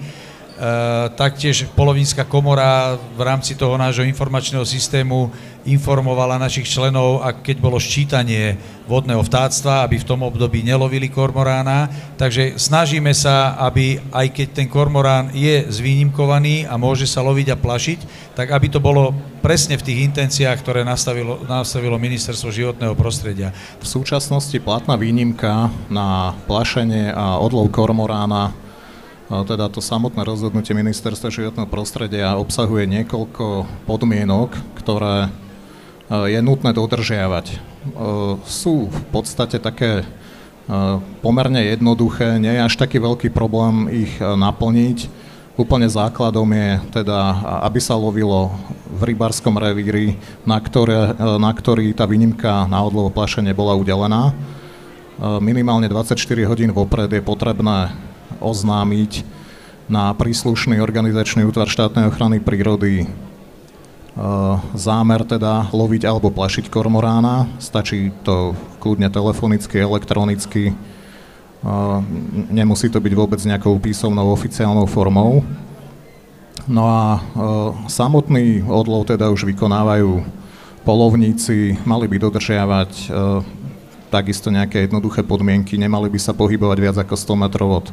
Uh, 0.56 1.12
taktiež 1.20 1.68
polovnícka 1.76 2.24
komora 2.24 2.96
v 2.96 3.22
rámci 3.28 3.60
toho 3.60 3.76
nášho 3.76 4.08
informačného 4.08 4.64
systému 4.64 5.28
informovala 5.68 6.40
našich 6.40 6.72
členov, 6.72 7.20
a 7.20 7.36
keď 7.36 7.60
bolo 7.60 7.76
ščítanie 7.76 8.56
vodného 8.88 9.20
vtáctva, 9.20 9.84
aby 9.84 10.00
v 10.00 10.08
tom 10.08 10.24
období 10.24 10.64
nelovili 10.64 11.12
kormorána. 11.12 11.92
Takže 12.16 12.56
snažíme 12.56 13.12
sa, 13.12 13.60
aby 13.68 14.00
aj 14.16 14.32
keď 14.32 14.48
ten 14.56 14.68
kormorán 14.72 15.36
je 15.36 15.68
zvýnimkovaný 15.68 16.72
a 16.72 16.80
môže 16.80 17.04
sa 17.04 17.20
loviť 17.20 17.52
a 17.52 17.60
plašiť, 17.60 18.00
tak 18.40 18.56
aby 18.56 18.72
to 18.72 18.80
bolo 18.80 19.12
presne 19.44 19.76
v 19.76 19.86
tých 19.92 20.08
intenciách, 20.08 20.64
ktoré 20.64 20.88
nastavilo, 20.88 21.44
nastavilo 21.52 22.00
Ministerstvo 22.00 22.48
životného 22.48 22.96
prostredia. 22.96 23.52
V 23.84 23.86
súčasnosti 23.92 24.56
platná 24.64 24.96
výnimka 24.96 25.68
na 25.92 26.32
plašenie 26.48 27.12
a 27.12 27.44
odlov 27.44 27.76
kormorána 27.76 28.64
teda 29.44 29.68
to 29.68 29.84
samotné 29.84 30.24
rozhodnutie 30.24 30.72
Ministerstva 30.72 31.28
životného 31.28 31.68
prostredia 31.68 32.40
obsahuje 32.40 32.88
niekoľko 32.88 33.68
podmienok, 33.84 34.56
ktoré 34.80 35.28
je 36.08 36.40
nutné 36.40 36.72
dodržiavať. 36.72 37.60
Sú 38.46 38.88
v 38.88 39.02
podstate 39.12 39.60
také 39.60 40.06
pomerne 41.26 41.66
jednoduché, 41.66 42.38
nie 42.38 42.54
je 42.54 42.62
až 42.62 42.78
taký 42.78 43.02
veľký 43.02 43.34
problém 43.34 43.90
ich 43.90 44.14
naplniť. 44.22 45.10
Úplne 45.56 45.88
základom 45.88 46.52
je 46.52 46.70
teda, 47.02 47.20
aby 47.64 47.80
sa 47.80 47.96
lovilo 47.96 48.52
v 48.92 49.16
rybárskom 49.16 49.56
revíri, 49.56 50.20
na, 50.44 50.60
ktoré, 50.60 51.16
na 51.18 51.52
ktorý 51.52 51.96
tá 51.96 52.04
výnimka 52.04 52.68
na 52.68 52.84
odlovo 52.84 53.10
plašenie 53.10 53.56
bola 53.56 53.72
udelená. 53.74 54.36
Minimálne 55.40 55.88
24 55.88 56.20
hodín 56.44 56.76
vopred 56.76 57.08
je 57.08 57.24
potrebné 57.24 57.96
oznámiť 58.42 59.24
na 59.86 60.10
príslušný 60.18 60.82
organizačný 60.82 61.46
útvar 61.46 61.70
štátnej 61.70 62.10
ochrany 62.10 62.42
prírody 62.42 63.06
Eh, 64.16 64.56
zámer 64.80 65.28
teda 65.28 65.68
loviť 65.76 66.08
alebo 66.08 66.32
plašiť 66.32 66.72
kormorána. 66.72 67.52
Stačí 67.60 68.16
to 68.24 68.56
kľudne 68.80 69.12
telefonicky, 69.12 69.76
elektronicky. 69.76 70.72
Eh, 70.72 72.00
nemusí 72.48 72.88
to 72.88 73.04
byť 73.04 73.12
vôbec 73.12 73.44
nejakou 73.44 73.76
písomnou 73.76 74.32
oficiálnou 74.32 74.88
formou. 74.88 75.44
No 76.64 76.88
a 76.88 77.20
eh, 77.20 77.22
samotný 77.92 78.64
odlov 78.64 79.04
teda 79.04 79.28
už 79.36 79.52
vykonávajú 79.52 80.24
polovníci, 80.88 81.84
mali 81.84 82.06
by 82.06 82.22
dodržiavať 82.22 83.10
takisto 84.14 84.54
nejaké 84.54 84.86
jednoduché 84.86 85.26
podmienky, 85.26 85.82
nemali 85.82 86.14
by 86.14 86.20
sa 86.22 86.30
pohybovať 86.30 86.78
viac 86.78 86.98
ako 87.02 87.18
100 87.18 87.42
metrov 87.42 87.70
od 87.82 87.88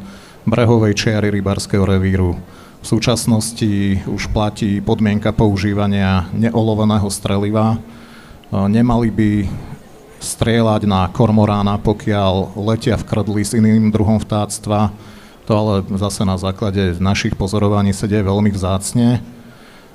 brehovej 0.46 0.94
čiary 0.98 1.30
rybárskeho 1.30 1.86
revíru 1.86 2.38
v 2.82 2.86
súčasnosti 2.86 4.02
už 4.10 4.34
platí 4.34 4.82
podmienka 4.82 5.30
používania 5.30 6.26
neoloveného 6.34 7.06
streliva. 7.14 7.78
E, 7.78 7.78
nemali 8.66 9.08
by 9.14 9.30
strieľať 10.18 10.82
na 10.90 11.06
kormorána, 11.14 11.78
pokiaľ 11.78 12.58
letia 12.58 12.98
v 12.98 13.06
krdli 13.06 13.42
s 13.46 13.54
iným 13.54 13.94
druhom 13.94 14.18
vtáctva. 14.18 14.90
To 15.46 15.52
ale 15.54 15.74
zase 15.94 16.26
na 16.26 16.34
základe 16.34 16.98
našich 16.98 17.38
pozorovaní 17.38 17.94
sa 17.94 18.10
deje 18.10 18.26
veľmi 18.26 18.50
vzácne. 18.50 19.22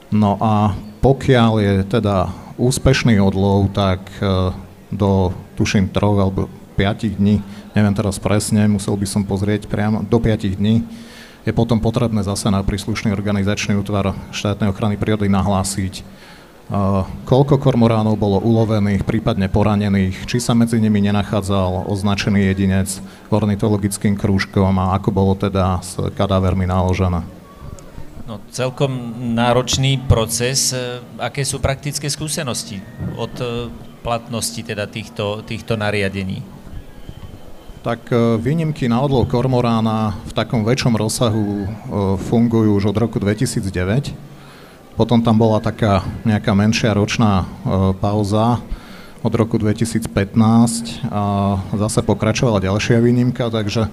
No 0.07 0.39
a 0.39 0.71
pokiaľ 1.03 1.51
je 1.59 1.73
teda 1.91 2.31
úspešný 2.55 3.19
odlov, 3.19 3.75
tak 3.75 3.99
e, 4.23 4.55
do 4.95 5.35
tuším 5.59 5.91
troch 5.91 6.15
alebo 6.15 6.47
5 6.77 7.17
dní, 7.17 7.41
neviem 7.73 7.95
teraz 7.97 8.21
presne, 8.21 8.69
musel 8.69 8.93
by 8.93 9.09
som 9.09 9.25
pozrieť 9.25 9.65
priamo, 9.65 10.05
do 10.05 10.21
5 10.21 10.61
dní 10.61 10.85
je 11.47 11.55
potom 11.55 11.79
potrebné 11.79 12.19
zase 12.27 12.51
na 12.51 12.59
príslušný 12.59 13.15
organizačný 13.15 13.79
útvar 13.79 14.11
štátnej 14.35 14.67
ochrany 14.67 14.99
prírody 14.99 15.31
nahlásiť, 15.31 16.03
koľko 17.23 17.55
kormoránov 17.55 18.19
bolo 18.19 18.43
ulovených, 18.43 19.07
prípadne 19.07 19.47
poranených, 19.47 20.27
či 20.27 20.43
sa 20.43 20.51
medzi 20.51 20.75
nimi 20.83 20.99
nenachádzal 20.99 21.87
označený 21.87 22.51
jedinec 22.51 22.99
ornitologickým 23.31 24.19
krúžkom 24.19 24.75
a 24.75 24.99
ako 24.99 25.09
bolo 25.15 25.33
teda 25.39 25.79
s 25.79 25.95
kadávermi 26.19 26.67
naložené. 26.67 27.23
No, 28.27 28.43
celkom 28.51 28.91
náročný 29.39 30.03
proces. 30.03 30.75
E, 30.75 30.99
aké 31.15 31.47
sú 31.47 31.63
praktické 31.63 32.11
skúsenosti 32.11 32.83
od 33.15 33.31
e, 33.39 33.71
platnosti 34.03 34.59
teda 34.59 34.83
týchto, 34.83 35.47
týchto 35.47 35.79
nariadení? 35.79 36.56
Tak 37.87 38.11
e, 38.11 38.35
výnimky 38.35 38.91
na 38.91 38.99
odlov 38.99 39.31
kormorána 39.31 40.19
v 40.27 40.35
takom 40.35 40.67
väčšom 40.67 40.99
rozsahu 40.99 41.63
e, 41.63 41.67
fungujú 42.19 42.75
už 42.75 42.91
od 42.91 42.99
roku 42.99 43.15
2009. 43.15 44.11
Potom 44.99 45.23
tam 45.23 45.39
bola 45.39 45.63
taká 45.63 46.03
nejaká 46.27 46.51
menšia 46.51 46.91
ročná 46.91 47.47
e, 47.63 47.95
pauza 47.95 48.59
od 49.23 49.31
roku 49.31 49.55
2015 49.55 50.03
a 51.07 51.23
zase 51.79 52.03
pokračovala 52.03 52.59
ďalšia 52.59 52.99
výnimka, 53.01 53.49
takže 53.49 53.89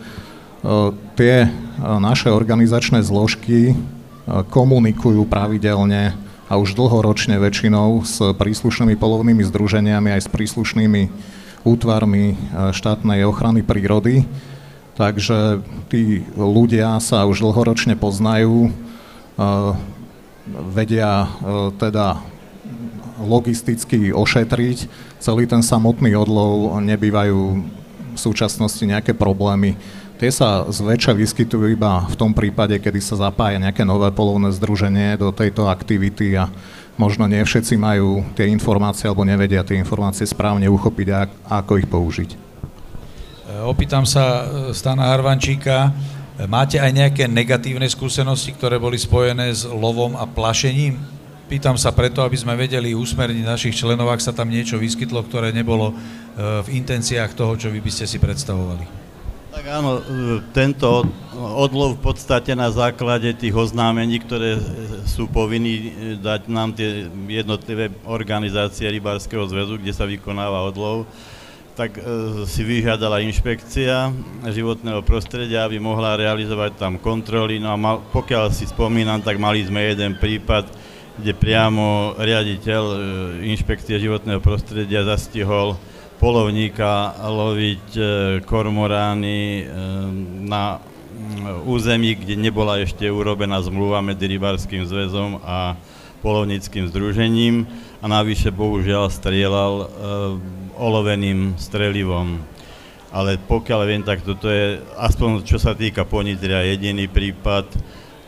tie 1.17 1.49
naše 1.81 2.29
organizačné 2.29 3.01
zložky 3.01 3.73
komunikujú 4.53 5.25
pravidelne 5.25 6.13
a 6.45 6.61
už 6.61 6.77
dlhoročne 6.77 7.41
väčšinou 7.41 8.05
s 8.05 8.21
príslušnými 8.21 9.01
polovnými 9.01 9.43
združeniami 9.49 10.13
aj 10.13 10.29
s 10.29 10.29
príslušnými 10.29 11.03
útvarmi 11.65 12.25
e, 12.33 12.37
štátnej 12.71 13.25
ochrany 13.25 13.65
prírody, 13.65 14.29
takže 14.95 15.65
tí 15.89 16.23
ľudia 16.37 17.01
sa 17.01 17.25
už 17.25 17.41
dlhoročne 17.41 17.97
poznajú, 17.97 18.69
e, 18.69 18.71
vedia 20.71 21.25
e, 21.25 21.29
teda 21.81 22.21
logisticky 23.25 24.13
ošetriť. 24.13 24.79
Celý 25.19 25.49
ten 25.49 25.65
samotný 25.65 26.13
odlov 26.13 26.77
nebývajú 26.85 27.41
v 28.15 28.19
súčasnosti 28.19 28.85
nejaké 28.85 29.17
problémy. 29.17 29.75
Tie 30.15 30.31
sa 30.31 30.63
zväčša 30.71 31.11
vyskytujú 31.11 31.75
iba 31.75 32.07
v 32.07 32.15
tom 32.15 32.31
prípade, 32.31 32.79
kedy 32.79 33.03
sa 33.03 33.19
zapája 33.19 33.59
nejaké 33.59 33.83
nové 33.83 34.07
polovné 34.15 34.55
združenie 34.55 35.19
do 35.19 35.35
tejto 35.35 35.67
aktivity 35.67 36.39
a 36.39 36.47
možno 36.95 37.27
nie 37.27 37.43
všetci 37.43 37.75
majú 37.79 38.23
tie 38.39 38.47
informácie 38.51 39.11
alebo 39.11 39.27
nevedia 39.27 39.67
tie 39.67 39.79
informácie 39.79 40.27
správne 40.27 40.71
uchopiť 40.71 41.09
a 41.11 41.21
ako 41.63 41.73
ich 41.83 41.89
použiť. 41.91 42.31
E, 42.33 42.37
opýtam 43.67 44.07
sa 44.07 44.25
e, 44.25 44.43
Stana 44.75 45.11
Harvančíka, 45.11 45.91
Máte 46.35 46.83
aj 46.83 46.91
nejaké 46.91 47.31
negatívne 47.31 47.87
skúsenosti, 47.87 48.51
ktoré 48.59 48.75
boli 48.83 48.99
spojené 48.99 49.55
s 49.55 49.63
lovom 49.71 50.19
a 50.19 50.27
plašením? 50.27 50.99
Pýtam 51.47 51.79
sa 51.79 51.95
preto, 51.95 52.27
aby 52.27 52.35
sme 52.35 52.59
vedeli 52.59 52.91
usmerniť 52.91 53.47
našich 53.47 53.79
členov, 53.79 54.11
ak 54.11 54.19
sa 54.19 54.35
tam 54.35 54.51
niečo 54.51 54.75
vyskytlo, 54.75 55.23
ktoré 55.23 55.55
nebolo 55.55 55.95
e, 55.95 55.95
v 56.67 56.69
intenciách 56.83 57.39
toho, 57.39 57.55
čo 57.55 57.71
vy 57.71 57.79
by 57.79 57.91
ste 57.93 58.11
si 58.11 58.19
predstavovali. 58.19 59.04
Tak 59.55 59.71
áno, 59.71 60.03
e, 60.03 60.43
tento 60.51 61.07
odlov 61.39 62.03
v 62.03 62.11
podstate 62.11 62.59
na 62.59 62.75
základe 62.75 63.31
tých 63.39 63.55
oznámení, 63.55 64.19
ktoré 64.19 64.59
sú 65.07 65.31
povinní 65.31 65.75
e, 65.79 65.91
dať 66.19 66.51
nám 66.51 66.75
tie 66.75 67.07
jednotlivé 67.31 67.95
organizácie 68.03 68.91
Rybárskeho 68.91 69.47
zväzu, 69.47 69.79
kde 69.79 69.95
sa 69.95 70.11
vykonáva 70.11 70.67
odlov, 70.67 71.07
tak 71.79 71.95
e, 71.95 72.03
si 72.51 72.67
vyžiadala 72.67 73.23
inšpekcia 73.23 74.11
životného 74.51 75.07
prostredia, 75.07 75.63
aby 75.63 75.79
mohla 75.79 76.19
realizovať 76.19 76.75
tam 76.75 76.99
kontroly. 76.99 77.63
No 77.63 77.71
a 77.71 77.79
mal, 77.79 78.03
pokiaľ 78.11 78.51
si 78.51 78.67
spomínam, 78.67 79.23
tak 79.23 79.39
mali 79.39 79.63
sme 79.63 79.87
jeden 79.87 80.19
prípad, 80.19 80.67
kde 81.15 81.31
priamo 81.31 82.19
riaditeľ 82.19 82.83
e, 82.83 82.97
inšpekcie 83.55 84.03
životného 84.03 84.43
prostredia 84.43 85.07
zastihol 85.07 85.79
polovníka 86.19 87.15
loviť 87.21 87.87
e, 87.95 88.03
kormorány 88.47 89.41
e, 89.61 89.65
na 90.47 90.79
mm, 90.79 91.67
území, 91.67 92.15
kde 92.19 92.39
nebola 92.39 92.81
ešte 92.81 93.07
urobená 93.11 93.61
zmluva 93.61 94.01
medzi 94.01 94.31
Rybárským 94.31 94.87
zväzom 94.87 95.43
a 95.43 95.75
polovníckým 96.25 96.89
združením 96.89 97.69
a 98.01 98.09
navyše 98.09 98.49
bohužiaľ 98.49 99.13
strieľal 99.13 99.73
e, 99.81 99.87
oloveným 100.79 101.61
strelivom. 101.61 102.41
Ale 103.15 103.39
pokiaľ 103.39 103.81
viem, 103.87 104.03
tak 104.03 104.27
toto 104.27 104.51
je, 104.51 104.83
aspoň 104.99 105.47
čo 105.47 105.61
sa 105.63 105.71
týka 105.77 106.03
Ponitria, 106.03 106.67
jediný 106.67 107.07
prípad 107.07 107.71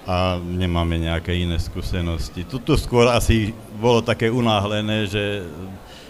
a 0.06 0.38
nemáme 0.38 1.02
nejaké 1.02 1.34
iné 1.34 1.58
skúsenosti. 1.58 2.46
Tuto 2.46 2.78
skôr 2.78 3.10
asi 3.10 3.50
bolo 3.82 3.98
také 3.98 4.30
unáhlené, 4.30 5.10
že 5.10 5.42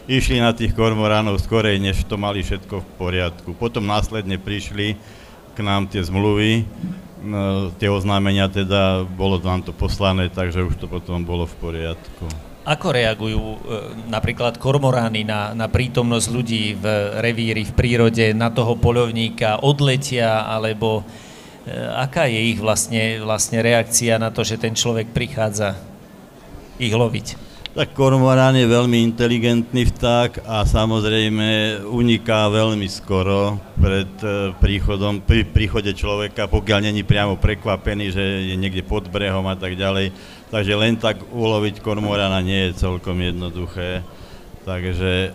išli 0.07 0.39
na 0.39 0.55
tých 0.55 0.73
kormoránov 0.73 1.43
skorej, 1.43 1.83
než 1.83 2.07
to 2.07 2.15
mali 2.15 2.43
všetko 2.43 2.83
v 2.83 2.89
poriadku. 2.99 3.51
Potom 3.59 3.87
následne 3.87 4.39
prišli 4.39 4.95
k 5.55 5.59
nám 5.63 5.91
tie 5.91 6.03
zmluvy, 6.03 6.63
no, 7.27 7.75
tie 7.75 7.91
oznámenia 7.91 8.47
teda, 8.47 9.03
bolo 9.05 9.43
nám 9.43 9.67
to 9.67 9.75
poslané, 9.75 10.31
takže 10.31 10.63
už 10.63 10.75
to 10.79 10.87
potom 10.87 11.27
bolo 11.27 11.45
v 11.45 11.55
poriadku. 11.59 12.25
Ako 12.67 12.91
reagujú 12.91 13.39
e, 13.39 13.59
napríklad 14.11 14.59
kormorány 14.59 15.23
na, 15.23 15.55
na 15.55 15.71
prítomnosť 15.71 16.27
ľudí 16.35 16.75
v 16.75 16.85
revíri, 17.23 17.63
v 17.63 17.73
prírode, 17.79 18.35
na 18.35 18.51
toho 18.51 18.75
poľovníka, 18.75 19.63
odletia, 19.63 20.43
alebo 20.43 21.03
e, 21.63 21.73
aká 21.95 22.27
je 22.27 22.41
ich 22.51 22.59
vlastne, 22.59 23.23
vlastne 23.23 23.63
reakcia 23.63 24.19
na 24.19 24.35
to, 24.35 24.43
že 24.43 24.59
ten 24.59 24.75
človek 24.75 25.15
prichádza 25.15 25.79
ich 26.83 26.91
loviť? 26.91 27.46
Tak 27.77 27.93
kormorán 27.93 28.57
je 28.57 28.65
veľmi 28.65 29.05
inteligentný 29.05 29.93
vták 29.93 30.49
a 30.49 30.65
samozrejme 30.65 31.85
uniká 31.85 32.49
veľmi 32.49 32.89
skoro 32.89 33.61
pred 33.77 34.09
e, 34.25 34.57
príchodom, 34.57 35.21
pri 35.21 35.45
príchode 35.45 35.93
človeka, 35.93 36.49
pokiaľ 36.49 36.89
není 36.89 37.05
priamo 37.05 37.37
prekvapený, 37.37 38.17
že 38.17 38.25
je 38.49 38.57
niekde 38.57 38.81
pod 38.81 39.13
brehom 39.13 39.45
a 39.45 39.61
tak 39.61 39.77
ďalej 39.77 40.09
takže 40.51 40.73
len 40.79 40.95
tak 40.97 41.21
uloviť 41.35 41.83
kormorana 41.83 42.39
nie 42.43 42.71
je 42.71 42.79
celkom 42.79 43.19
jednoduché, 43.19 44.03
takže 44.63 45.35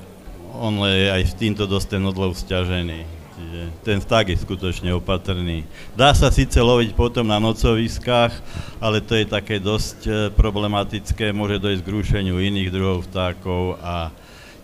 on 0.56 0.82
je 0.88 1.12
aj 1.12 1.24
s 1.32 1.34
týmto 1.36 1.68
dosť 1.68 1.98
ten 1.98 2.04
odlov 2.04 2.36
stiažený. 2.36 3.21
Čiže 3.42 3.62
ten 3.82 3.98
vták 3.98 4.30
je 4.30 4.38
skutočne 4.38 4.94
opatrný. 4.94 5.66
Dá 5.98 6.14
sa 6.14 6.30
síce 6.30 6.62
loviť 6.62 6.94
potom 6.94 7.26
na 7.26 7.42
nocoviskách, 7.42 8.30
ale 8.78 9.02
to 9.02 9.18
je 9.18 9.26
také 9.26 9.58
dosť 9.58 9.98
e, 10.06 10.12
problematické, 10.30 11.34
môže 11.34 11.58
dojsť 11.58 11.82
k 11.82 11.90
rušeniu 11.90 12.38
iných 12.38 12.70
druhov 12.70 13.10
vtákov 13.10 13.82
a 13.82 14.14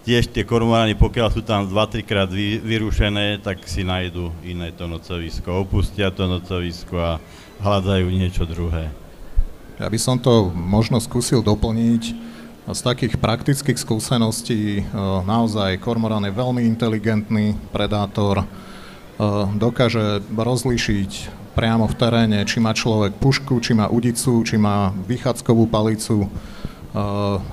tiež 0.05 0.29
tie 0.29 0.45
kormorány, 0.45 0.93
pokiaľ 0.93 1.27
sú 1.33 1.41
tam 1.41 1.65
2-3 1.65 2.05
krát 2.05 2.29
vy, 2.29 2.61
vyrušené, 2.61 3.41
tak 3.41 3.65
si 3.65 3.81
nájdu 3.81 4.29
iné 4.45 4.69
to 4.69 4.85
nocovisko, 4.85 5.65
opustia 5.65 6.13
to 6.13 6.29
nocovisko 6.29 7.01
a 7.01 7.11
hľadajú 7.57 8.05
niečo 8.13 8.45
druhé. 8.45 8.93
Ja 9.81 9.89
by 9.89 9.97
som 9.97 10.21
to 10.21 10.53
možno 10.53 11.01
skúsil 11.01 11.41
doplniť. 11.41 12.26
Z 12.67 12.83
takých 12.83 13.15
praktických 13.15 13.79
skúseností 13.79 14.83
e, 14.83 14.91
naozaj 15.23 15.79
kormorán 15.79 16.27
je 16.27 16.35
veľmi 16.35 16.67
inteligentný 16.67 17.55
predátor, 17.71 18.43
e, 18.43 18.45
dokáže 19.55 20.19
rozlišiť 20.35 21.11
priamo 21.55 21.87
v 21.87 21.95
teréne, 21.95 22.43
či 22.43 22.59
má 22.59 22.75
človek 22.75 23.15
pušku, 23.23 23.63
či 23.63 23.71
má 23.71 23.87
udicu, 23.87 24.43
či 24.43 24.59
má 24.59 24.91
vychádzkovú 25.07 25.71
palicu. 25.71 26.27
E, 26.27 26.29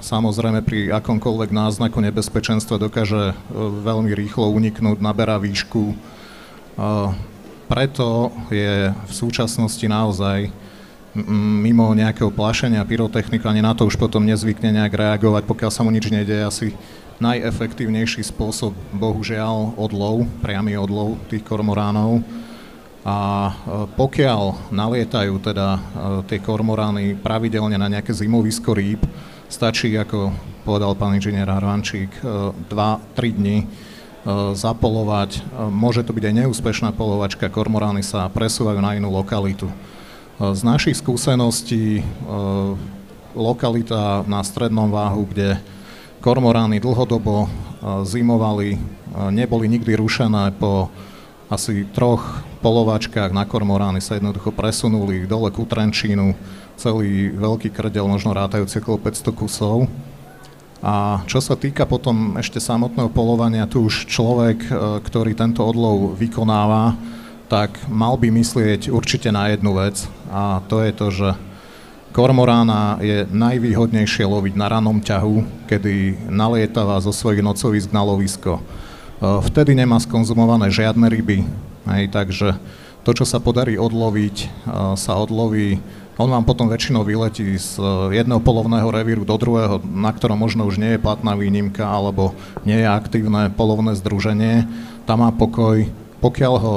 samozrejme 0.02 0.66
pri 0.66 0.90
akomkoľvek 0.98 1.50
náznaku 1.54 2.02
nebezpečenstva 2.02 2.82
dokáže 2.82 3.38
veľmi 3.86 4.10
rýchlo 4.18 4.50
uniknúť, 4.50 4.98
naberá 4.98 5.38
výšku. 5.38 5.94
Preto 7.70 8.34
je 8.50 8.90
v 8.90 9.12
súčasnosti 9.14 9.86
naozaj 9.86 10.50
mimo 11.14 11.94
nejakého 11.94 12.34
plašenia 12.34 12.82
pyrotechnika, 12.82 13.46
ani 13.46 13.62
na 13.62 13.70
to 13.72 13.86
už 13.86 13.94
potom 13.94 14.26
nezvykne 14.26 14.74
nejak 14.74 14.94
reagovať, 14.98 15.42
pokiaľ 15.46 15.70
sa 15.70 15.86
mu 15.86 15.94
nič 15.94 16.10
nedie, 16.10 16.42
asi 16.42 16.74
najefektívnejší 17.22 18.26
spôsob, 18.26 18.74
bohužiaľ, 18.90 19.78
odlov, 19.78 20.26
priamy 20.42 20.74
odlov 20.74 21.14
tých 21.30 21.46
kormoránov. 21.46 22.26
A 23.04 23.18
e, 23.46 23.52
pokiaľ 23.94 24.72
nalietajú 24.72 25.36
teda 25.38 25.68
e, 25.76 25.80
tie 26.26 26.40
kormorány 26.40 27.14
pravidelne 27.20 27.76
na 27.76 27.86
nejaké 27.86 28.16
zimovisko 28.16 28.72
rýb, 28.72 29.04
stačí, 29.46 29.92
ako 29.94 30.32
povedal 30.64 30.96
pán 30.96 31.14
inžinier 31.14 31.46
Harvančík, 31.46 32.10
2-3 32.24 32.72
e, 32.72 33.30
dní 33.30 33.58
zapolovať. 34.56 35.44
Môže 35.68 36.00
to 36.00 36.16
byť 36.16 36.24
aj 36.24 36.34
neúspešná 36.40 36.96
polovačka, 36.96 37.52
kormorány 37.52 38.00
sa 38.00 38.24
presúvajú 38.32 38.80
na 38.80 38.96
inú 38.96 39.12
lokalitu. 39.12 39.68
Z 40.34 40.66
našich 40.66 40.98
skúseností 40.98 42.02
e, 42.02 42.04
lokalita 43.38 44.26
na 44.26 44.42
strednom 44.42 44.90
váhu, 44.90 45.30
kde 45.30 45.62
kormorány 46.18 46.82
dlhodobo 46.82 47.46
e, 47.46 47.48
zimovali, 48.02 48.74
e, 48.74 48.78
neboli 49.30 49.70
nikdy 49.70 49.94
rušené 49.94 50.50
po 50.58 50.90
asi 51.46 51.86
troch 51.94 52.42
polovačkách 52.66 53.30
na 53.30 53.46
kormorány 53.46 54.02
sa 54.02 54.18
jednoducho 54.18 54.50
presunuli 54.50 55.22
dole 55.22 55.54
ku 55.54 55.62
Trenčínu, 55.70 56.34
celý 56.74 57.30
veľký 57.30 57.70
krdel, 57.70 58.10
možno 58.10 58.34
rátajúci 58.34 58.82
okolo 58.82 59.06
500 59.06 59.38
kusov. 59.38 59.86
A 60.82 61.22
čo 61.30 61.38
sa 61.38 61.54
týka 61.54 61.86
potom 61.86 62.34
ešte 62.42 62.58
samotného 62.58 63.06
polovania, 63.14 63.70
tu 63.70 63.86
už 63.86 64.10
človek, 64.10 64.66
ktorý 65.06 65.38
tento 65.38 65.62
odlov 65.62 66.18
vykonáva, 66.18 66.98
tak 67.48 67.76
mal 67.86 68.16
by 68.16 68.32
myslieť 68.32 68.88
určite 68.88 69.28
na 69.28 69.52
jednu 69.52 69.76
vec 69.76 70.08
a 70.32 70.64
to 70.66 70.80
je 70.80 70.92
to, 70.96 71.06
že 71.12 71.28
kormorána 72.14 73.02
je 73.02 73.26
najvýhodnejšie 73.28 74.24
loviť 74.24 74.54
na 74.54 74.66
ranom 74.70 75.02
ťahu, 75.02 75.66
kedy 75.66 76.24
nalietava 76.30 77.02
zo 77.02 77.10
svojich 77.10 77.42
nocovisk 77.42 77.90
na 77.90 78.06
lovisko. 78.06 78.58
E, 78.58 78.62
vtedy 79.50 79.74
nemá 79.74 79.98
skonzumované 79.98 80.70
žiadne 80.70 81.10
ryby, 81.10 81.42
hej, 81.90 82.04
takže 82.14 82.54
to, 83.02 83.10
čo 83.12 83.26
sa 83.26 83.42
podarí 83.42 83.76
odloviť, 83.76 84.36
e, 84.40 84.46
sa 84.94 85.18
odloví 85.18 85.82
on 86.14 86.30
vám 86.30 86.46
potom 86.46 86.70
väčšinou 86.70 87.02
vyletí 87.02 87.58
z 87.58 87.82
jedného 88.14 88.38
polovného 88.38 88.86
revíru 88.86 89.26
do 89.26 89.34
druhého, 89.34 89.82
na 89.82 90.14
ktorom 90.14 90.38
možno 90.38 90.62
už 90.62 90.78
nie 90.78 90.94
je 90.94 91.02
platná 91.02 91.34
výnimka 91.34 91.82
alebo 91.82 92.38
nie 92.62 92.78
je 92.78 92.86
aktívne 92.86 93.50
polovné 93.50 93.98
združenie. 93.98 94.62
Tam 95.10 95.26
má 95.26 95.34
pokoj. 95.34 95.82
Pokiaľ 96.22 96.54
ho 96.62 96.76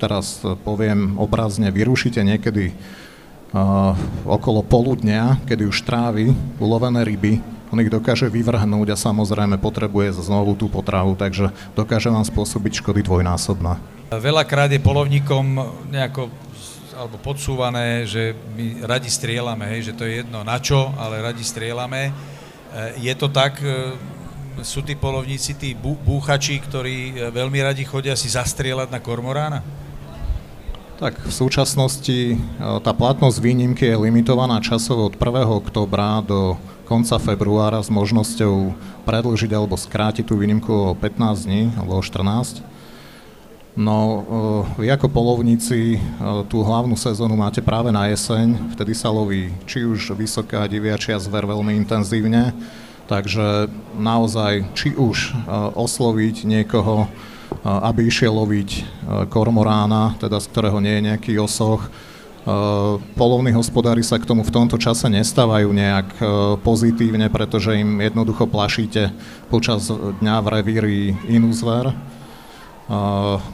teraz 0.00 0.40
poviem 0.64 1.16
obrazne, 1.16 1.72
vyrušíte 1.72 2.20
niekedy 2.20 2.72
uh, 2.72 3.92
okolo 4.26 4.64
poludnia, 4.64 5.40
kedy 5.44 5.68
už 5.68 5.84
trávi 5.86 6.32
ulovené 6.60 7.04
ryby, 7.06 7.40
on 7.74 7.82
ich 7.82 7.90
dokáže 7.90 8.30
vyvrhnúť 8.30 8.94
a 8.94 8.96
samozrejme 8.96 9.58
potrebuje 9.58 10.22
znovu 10.22 10.54
tú 10.54 10.70
potravu, 10.70 11.18
takže 11.18 11.50
dokáže 11.74 12.08
vám 12.08 12.22
spôsobiť 12.22 12.78
škody 12.78 13.02
dvojnásobné. 13.02 13.78
Veľakrát 14.14 14.70
je 14.70 14.78
polovníkom 14.78 15.44
nejako 15.90 16.30
alebo 16.96 17.20
podsúvané, 17.20 18.08
že 18.08 18.32
my 18.56 18.88
radi 18.88 19.12
strieľame, 19.12 19.68
hej, 19.68 19.92
že 19.92 19.96
to 20.00 20.08
je 20.08 20.24
jedno 20.24 20.40
na 20.40 20.56
čo, 20.56 20.96
ale 20.96 21.20
radi 21.20 21.44
strieľame. 21.44 22.08
E, 22.08 22.12
je 23.04 23.12
to 23.12 23.28
tak, 23.28 23.60
e, 23.60 23.92
sú 24.62 24.80
tí 24.80 24.96
polovníci, 24.96 25.56
tí 25.56 25.76
búchači, 25.76 26.60
ktorí 26.62 26.96
e, 27.12 27.12
veľmi 27.28 27.60
radi 27.60 27.84
chodia 27.84 28.16
si 28.16 28.32
zastrieľať 28.32 28.88
na 28.88 29.00
kormorána? 29.02 29.60
Tak 30.96 31.28
v 31.28 31.32
súčasnosti 31.32 32.18
e, 32.32 32.36
tá 32.80 32.92
platnosť 32.96 33.36
výnimky 33.40 33.84
je 33.84 34.00
limitovaná 34.00 34.62
časovo 34.64 35.12
od 35.12 35.16
1. 35.16 35.44
oktobra 35.44 36.24
do 36.24 36.56
konca 36.88 37.18
februára 37.18 37.82
s 37.82 37.92
možnosťou 37.92 38.72
predlžiť 39.04 39.50
alebo 39.52 39.74
skrátiť 39.74 40.24
tú 40.24 40.38
výnimku 40.38 40.70
o 40.70 40.94
15 40.94 41.44
dní 41.44 41.62
alebo 41.76 41.98
o 41.98 42.02
14. 42.02 42.62
No, 43.76 44.24
vy 44.80 44.88
ako 44.88 45.12
polovníci 45.12 46.00
tú 46.48 46.64
hlavnú 46.64 46.96
sezónu 46.96 47.36
máte 47.36 47.60
práve 47.60 47.92
na 47.92 48.08
jeseň, 48.08 48.72
vtedy 48.72 48.96
sa 48.96 49.12
loví 49.12 49.52
či 49.68 49.84
už 49.84 50.16
vysoká 50.16 50.64
diviačia 50.64 51.20
zver 51.20 51.44
veľmi 51.44 51.76
intenzívne, 51.76 52.56
takže 53.06 53.70
naozaj 53.96 54.66
či 54.74 54.94
už 54.98 55.34
osloviť 55.74 56.46
niekoho, 56.46 57.06
aby 57.62 58.10
išiel 58.10 58.34
loviť 58.34 58.84
kormorána, 59.30 60.18
teda 60.18 60.42
z 60.42 60.46
ktorého 60.50 60.78
nie 60.82 60.98
je 60.98 61.06
nejaký 61.10 61.32
osoch, 61.38 61.86
Polovní 63.18 63.50
hospodári 63.58 64.06
sa 64.06 64.22
k 64.22 64.28
tomu 64.30 64.46
v 64.46 64.54
tomto 64.54 64.78
čase 64.78 65.10
nestávajú 65.10 65.66
nejak 65.66 66.06
pozitívne, 66.62 67.26
pretože 67.26 67.74
im 67.74 67.98
jednoducho 67.98 68.46
plašíte 68.46 69.10
počas 69.50 69.90
dňa 69.90 70.36
v 70.38 70.50
revíri 70.54 70.98
inú 71.26 71.50
zver, 71.50 71.90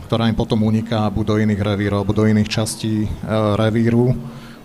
ktorá 0.04 0.28
im 0.28 0.36
potom 0.36 0.60
uniká 0.68 1.08
buď 1.08 1.24
do 1.24 1.36
iných 1.40 1.64
revírov, 1.64 2.04
alebo 2.04 2.12
do 2.12 2.28
iných 2.28 2.52
častí 2.52 3.08
revíru. 3.56 4.12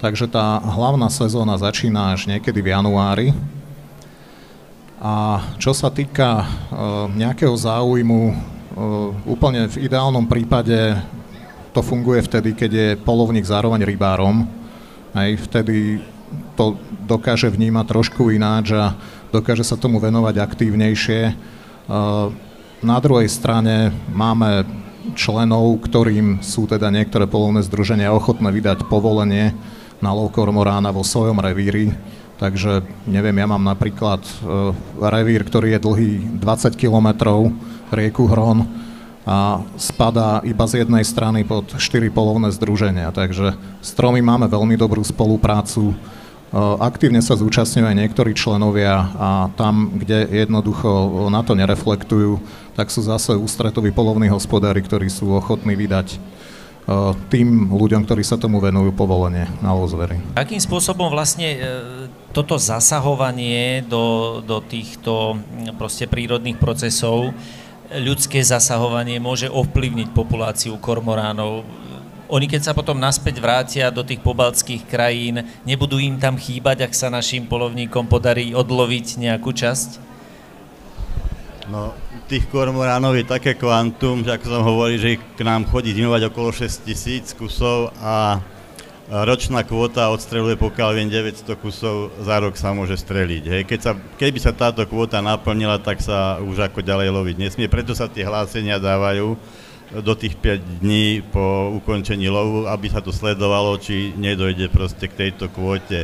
Takže 0.04 0.28
tá 0.28 0.60
hlavná 0.60 1.08
sezóna 1.08 1.56
začína 1.56 2.12
až 2.12 2.28
niekedy 2.28 2.60
v 2.60 2.76
januári. 2.76 3.32
A 4.98 5.46
čo 5.62 5.78
sa 5.78 5.94
týka 5.94 6.50
nejakého 7.14 7.54
záujmu, 7.54 8.34
úplne 9.30 9.70
v 9.70 9.86
ideálnom 9.86 10.26
prípade 10.26 10.98
to 11.70 11.86
funguje 11.86 12.26
vtedy, 12.26 12.58
keď 12.58 12.72
je 12.74 12.90
polovník 12.98 13.46
zároveň 13.46 13.86
rybárom. 13.86 14.50
Aj 15.14 15.30
vtedy 15.38 16.02
to 16.58 16.82
dokáže 17.06 17.54
vnímať 17.54 17.86
trošku 17.86 18.34
ináč 18.34 18.74
a 18.74 18.98
dokáže 19.30 19.62
sa 19.62 19.78
tomu 19.78 20.02
venovať 20.02 20.42
aktívnejšie. 20.42 21.22
Na 22.82 22.98
druhej 22.98 23.30
strane 23.30 23.94
máme 24.10 24.66
členov, 25.14 25.78
ktorým 25.86 26.42
sú 26.42 26.66
teda 26.66 26.90
niektoré 26.90 27.30
polovné 27.30 27.62
združenia 27.62 28.10
ochotné 28.10 28.50
vydať 28.50 28.90
povolenie 28.90 29.54
na 30.02 30.10
lov 30.10 30.34
kormorána 30.34 30.90
vo 30.90 31.06
svojom 31.06 31.38
revíri. 31.38 31.94
Takže 32.38 32.86
neviem, 33.10 33.34
ja 33.34 33.48
mám 33.50 33.66
napríklad 33.66 34.22
e, 34.22 34.32
revír, 35.02 35.42
ktorý 35.42 35.74
je 35.74 35.80
dlhý 35.82 36.12
20 36.38 36.78
kilometrov, 36.78 37.50
rieku 37.90 38.30
Hron 38.30 38.62
a 39.26 39.66
spadá 39.76 40.40
iba 40.46 40.64
z 40.70 40.86
jednej 40.86 41.02
strany 41.02 41.44
pod 41.44 41.76
4 41.76 41.82
polovné 42.14 42.54
združenia. 42.54 43.10
Takže 43.10 43.58
s 43.82 43.92
tromi 43.98 44.22
máme 44.22 44.46
veľmi 44.46 44.78
dobrú 44.78 45.02
spoluprácu 45.02 45.98
Aktívne 46.80 47.20
sa 47.20 47.36
zúčastňujú 47.36 47.84
aj 47.92 47.98
niektorí 48.08 48.32
členovia 48.32 49.12
a 49.20 49.30
tam, 49.60 49.92
kde 50.00 50.48
jednoducho 50.48 51.28
na 51.28 51.44
to 51.44 51.60
nereflektujú, 51.60 52.40
tak 52.72 52.88
sú 52.88 53.04
zase 53.04 53.36
ústretoví 53.36 53.92
polovní 53.92 54.32
hospodári, 54.32 54.80
ktorí 54.80 55.12
sú 55.12 55.36
ochotní 55.36 55.76
vydať 55.76 56.16
tým 57.28 57.68
ľuďom, 57.68 58.08
ktorí 58.08 58.24
sa 58.24 58.40
tomu 58.40 58.64
venujú 58.64 58.96
povolenie 58.96 59.44
na 59.60 59.76
lozvery. 59.76 60.24
Akým 60.40 60.56
spôsobom 60.56 61.12
vlastne 61.12 61.48
e, 61.52 61.60
toto 62.38 62.62
zasahovanie 62.62 63.82
do, 63.90 64.38
do 64.46 64.62
týchto 64.62 65.42
proste 65.74 66.06
prírodných 66.06 66.62
procesov, 66.62 67.34
ľudské 67.98 68.46
zasahovanie 68.46 69.18
môže 69.18 69.50
ovplyvniť 69.50 70.14
populáciu 70.14 70.78
kormoránov? 70.78 71.66
Oni 72.30 72.46
keď 72.46 72.70
sa 72.70 72.78
potom 72.78 73.02
naspäť 73.02 73.42
vrátia 73.42 73.90
do 73.90 74.06
tých 74.06 74.22
pobaltských 74.22 74.86
krajín, 74.86 75.50
nebudú 75.66 75.98
im 75.98 76.22
tam 76.22 76.38
chýbať, 76.38 76.86
ak 76.86 76.94
sa 76.94 77.10
našim 77.10 77.50
polovníkom 77.50 78.06
podarí 78.06 78.54
odloviť 78.54 79.18
nejakú 79.18 79.50
časť? 79.50 80.06
No, 81.74 81.98
tých 82.30 82.46
kormoránov 82.54 83.18
je 83.18 83.26
také 83.26 83.58
kvantum, 83.58 84.22
že 84.22 84.38
ako 84.38 84.46
som 84.46 84.62
hovoril, 84.62 85.02
že 85.02 85.18
k 85.18 85.42
nám 85.42 85.66
chodí 85.66 85.90
zimovať 85.90 86.30
okolo 86.30 86.54
6 86.54 86.86
tisíc 86.86 87.34
kusov 87.34 87.96
a 87.98 88.44
ročná 89.08 89.64
kvóta 89.64 90.12
odstreluje, 90.12 90.60
pokiaľ 90.60 90.90
viem, 90.92 91.08
900 91.08 91.56
kusov 91.60 92.12
za 92.20 92.36
rok 92.44 92.60
sa 92.60 92.76
môže 92.76 93.00
streliť. 93.00 93.44
Hej. 93.48 93.62
Keď 93.64 93.80
sa, 93.80 93.92
keby 93.96 94.40
sa 94.40 94.52
táto 94.52 94.84
kvóta 94.84 95.24
naplnila, 95.24 95.80
tak 95.80 96.04
sa 96.04 96.44
už 96.44 96.68
ako 96.68 96.84
ďalej 96.84 97.16
loviť 97.16 97.36
nesmie, 97.40 97.72
preto 97.72 97.96
sa 97.96 98.12
tie 98.12 98.28
hlásenia 98.28 98.80
dávajú 98.80 99.40
do 100.04 100.14
tých 100.20 100.36
5 100.36 100.84
dní 100.84 101.24
po 101.32 101.72
ukončení 101.80 102.28
lovu, 102.28 102.68
aby 102.68 102.92
sa 102.92 103.00
to 103.00 103.16
sledovalo, 103.16 103.80
či 103.80 104.12
nedojde 104.20 104.68
proste 104.68 105.08
k 105.08 105.28
tejto 105.28 105.48
kvóte. 105.48 106.04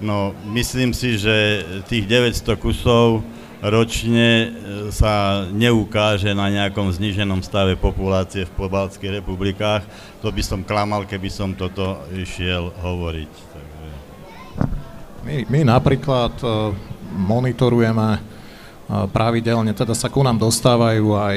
No, 0.00 0.32
myslím 0.56 0.96
si, 0.96 1.20
že 1.20 1.62
tých 1.86 2.08
900 2.08 2.56
kusov 2.56 3.20
ročne 3.62 4.28
e, 4.28 4.48
sa 4.90 5.46
neukáže 5.46 6.34
na 6.34 6.50
nejakom 6.50 6.90
zniženom 6.90 7.46
stave 7.46 7.78
populácie 7.78 8.42
v 8.42 8.56
pobaltských 8.58 9.22
republikách. 9.22 9.86
To 10.26 10.34
by 10.34 10.42
som 10.42 10.66
klamal, 10.66 11.06
keby 11.06 11.30
som 11.30 11.54
toto 11.54 12.02
išiel 12.10 12.74
hovoriť. 12.82 13.32
Takže... 13.54 13.86
My, 15.22 15.36
my 15.46 15.60
napríklad 15.70 16.34
e, 16.42 16.74
monitorujeme 17.14 18.08
e, 18.18 18.20
pravidelne, 19.14 19.70
teda 19.78 19.94
sa 19.94 20.10
ku 20.10 20.26
nám 20.26 20.42
dostávajú 20.42 21.14
aj 21.14 21.36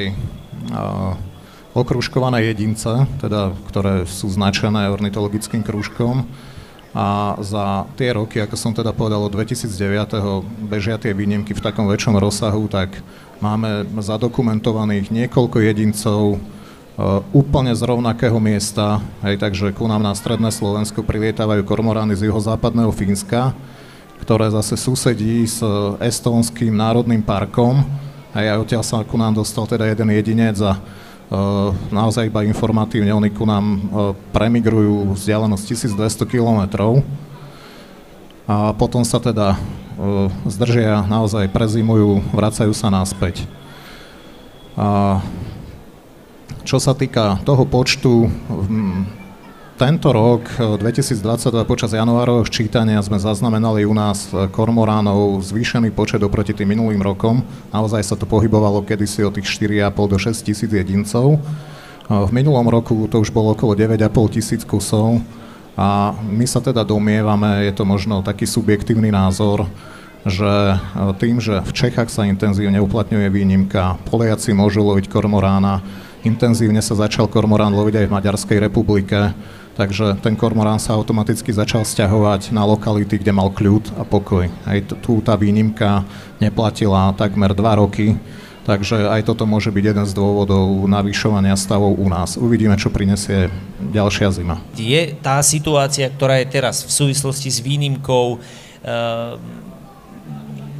okružkované 1.76 2.42
jedince, 2.50 3.06
teda, 3.22 3.54
ktoré 3.70 4.02
sú 4.02 4.26
značené 4.26 4.90
ornitologickým 4.90 5.62
krúžkom. 5.62 6.26
A 6.96 7.36
za 7.44 7.84
tie 8.00 8.16
roky, 8.16 8.40
ako 8.40 8.56
som 8.56 8.72
teda 8.72 8.96
povedal, 8.96 9.20
od 9.20 9.28
2009. 9.28 9.68
bežia 10.64 10.96
tie 10.96 11.12
výnimky 11.12 11.52
v 11.52 11.60
takom 11.60 11.84
väčšom 11.92 12.16
rozsahu, 12.16 12.72
tak 12.72 13.04
máme 13.44 13.84
zadokumentovaných 14.00 15.12
niekoľko 15.12 15.60
jedincov 15.60 16.40
uh, 16.96 17.20
úplne 17.36 17.76
z 17.76 17.84
rovnakého 17.84 18.40
miesta, 18.40 19.04
hej, 19.20 19.36
takže 19.36 19.76
ku 19.76 19.84
nám 19.84 20.08
na 20.08 20.16
stredné 20.16 20.48
Slovensko 20.48 21.04
prilietávajú 21.04 21.68
kormorány 21.68 22.16
z 22.16 22.32
juhozápadného 22.32 22.88
Fínska, 22.96 23.52
ktoré 24.24 24.48
zase 24.48 24.80
susedí 24.80 25.44
s 25.44 25.60
Estónským 26.00 26.72
národným 26.72 27.20
parkom, 27.20 27.84
hej, 28.32 28.48
a 28.48 28.56
odtiaľ 28.56 28.80
sa 28.80 29.04
ku 29.04 29.20
nám 29.20 29.36
dostal 29.36 29.68
teda 29.68 29.84
jeden 29.84 30.08
jedinec 30.16 30.56
a 30.64 30.80
naozaj 31.90 32.30
iba 32.30 32.46
informatívne, 32.46 33.10
oni 33.10 33.30
ku 33.34 33.42
nám 33.42 33.64
eh, 33.66 33.80
premigrujú 34.30 35.10
vzdialenosť 35.18 35.64
1200 35.98 36.22
km 36.22 36.60
a 38.46 38.70
potom 38.78 39.02
sa 39.02 39.18
teda 39.18 39.58
eh, 39.58 40.28
zdržia, 40.46 41.02
naozaj 41.10 41.50
prezimujú, 41.50 42.22
vracajú 42.30 42.70
sa 42.70 42.94
naspäť. 42.94 43.42
A 44.76 45.18
čo 46.62 46.78
sa 46.78 46.92
týka 46.94 47.40
toho 47.42 47.64
počtu, 47.66 48.28
tento 49.76 50.08
rok, 50.08 50.48
2022, 50.80 51.60
eh, 51.60 51.68
počas 51.68 51.92
januárového 51.92 52.48
čítania 52.48 52.96
sme 53.04 53.20
zaznamenali 53.20 53.84
u 53.84 53.92
nás 53.92 54.32
eh, 54.32 54.48
kormoránov 54.48 55.44
zvýšený 55.44 55.92
počet 55.92 56.24
oproti 56.24 56.56
tým 56.56 56.72
minulým 56.72 57.04
rokom. 57.04 57.44
Naozaj 57.76 58.02
sa 58.02 58.16
to 58.16 58.24
pohybovalo 58.24 58.80
kedysi 58.88 59.20
od 59.20 59.36
tých 59.36 59.44
4,5 59.44 60.08
do 60.08 60.16
6 60.16 60.40
tisíc 60.40 60.72
jedincov. 60.72 61.36
Eh, 61.36 62.08
v 62.08 62.30
minulom 62.32 62.64
roku 62.72 63.04
to 63.12 63.20
už 63.20 63.28
bolo 63.28 63.52
okolo 63.52 63.76
9,5 63.76 64.32
tisíc 64.32 64.64
kusov 64.64 65.20
a 65.76 66.16
my 66.24 66.48
sa 66.48 66.64
teda 66.64 66.80
domievame, 66.80 67.68
je 67.68 67.72
to 67.76 67.84
možno 67.84 68.24
taký 68.24 68.48
subjektívny 68.48 69.12
názor, 69.12 69.68
že 70.24 70.80
tým, 71.20 71.36
že 71.36 71.60
v 71.60 71.70
Čechách 71.76 72.08
sa 72.08 72.24
intenzívne 72.24 72.80
uplatňuje 72.80 73.28
výnimka, 73.28 74.00
poliaci 74.08 74.56
môžu 74.56 74.80
loviť 74.80 75.12
kormorána, 75.12 75.84
intenzívne 76.26 76.82
sa 76.82 76.98
začal 76.98 77.30
kormorán 77.30 77.70
loviť 77.70 78.02
aj 78.02 78.06
v 78.10 78.14
Maďarskej 78.18 78.58
republike, 78.58 79.32
Takže 79.76 80.16
ten 80.24 80.32
kormorán 80.32 80.80
sa 80.80 80.96
automaticky 80.96 81.52
začal 81.52 81.84
stiahovať 81.84 82.48
na 82.48 82.64
lokality, 82.64 83.20
kde 83.20 83.28
mal 83.28 83.52
kľud 83.52 83.92
a 84.00 84.08
pokoj. 84.08 84.48
Aj 84.64 84.80
tu 84.80 85.20
tá 85.20 85.36
výnimka 85.36 86.00
neplatila 86.40 87.12
takmer 87.12 87.52
dva 87.52 87.76
roky, 87.76 88.16
takže 88.64 89.04
aj 89.12 89.28
toto 89.28 89.44
môže 89.44 89.68
byť 89.68 89.84
jeden 89.84 90.06
z 90.08 90.16
dôvodov 90.16 90.88
navýšovania 90.88 91.52
stavov 91.60 91.92
u 91.92 92.08
nás. 92.08 92.40
Uvidíme, 92.40 92.80
čo 92.80 92.88
prinesie 92.88 93.52
ďalšia 93.92 94.32
zima. 94.32 94.64
Je 94.80 95.12
tá 95.20 95.44
situácia, 95.44 96.08
ktorá 96.08 96.40
je 96.40 96.56
teraz 96.56 96.80
v 96.80 96.92
súvislosti 96.96 97.52
s 97.52 97.60
výnimkou, 97.60 98.40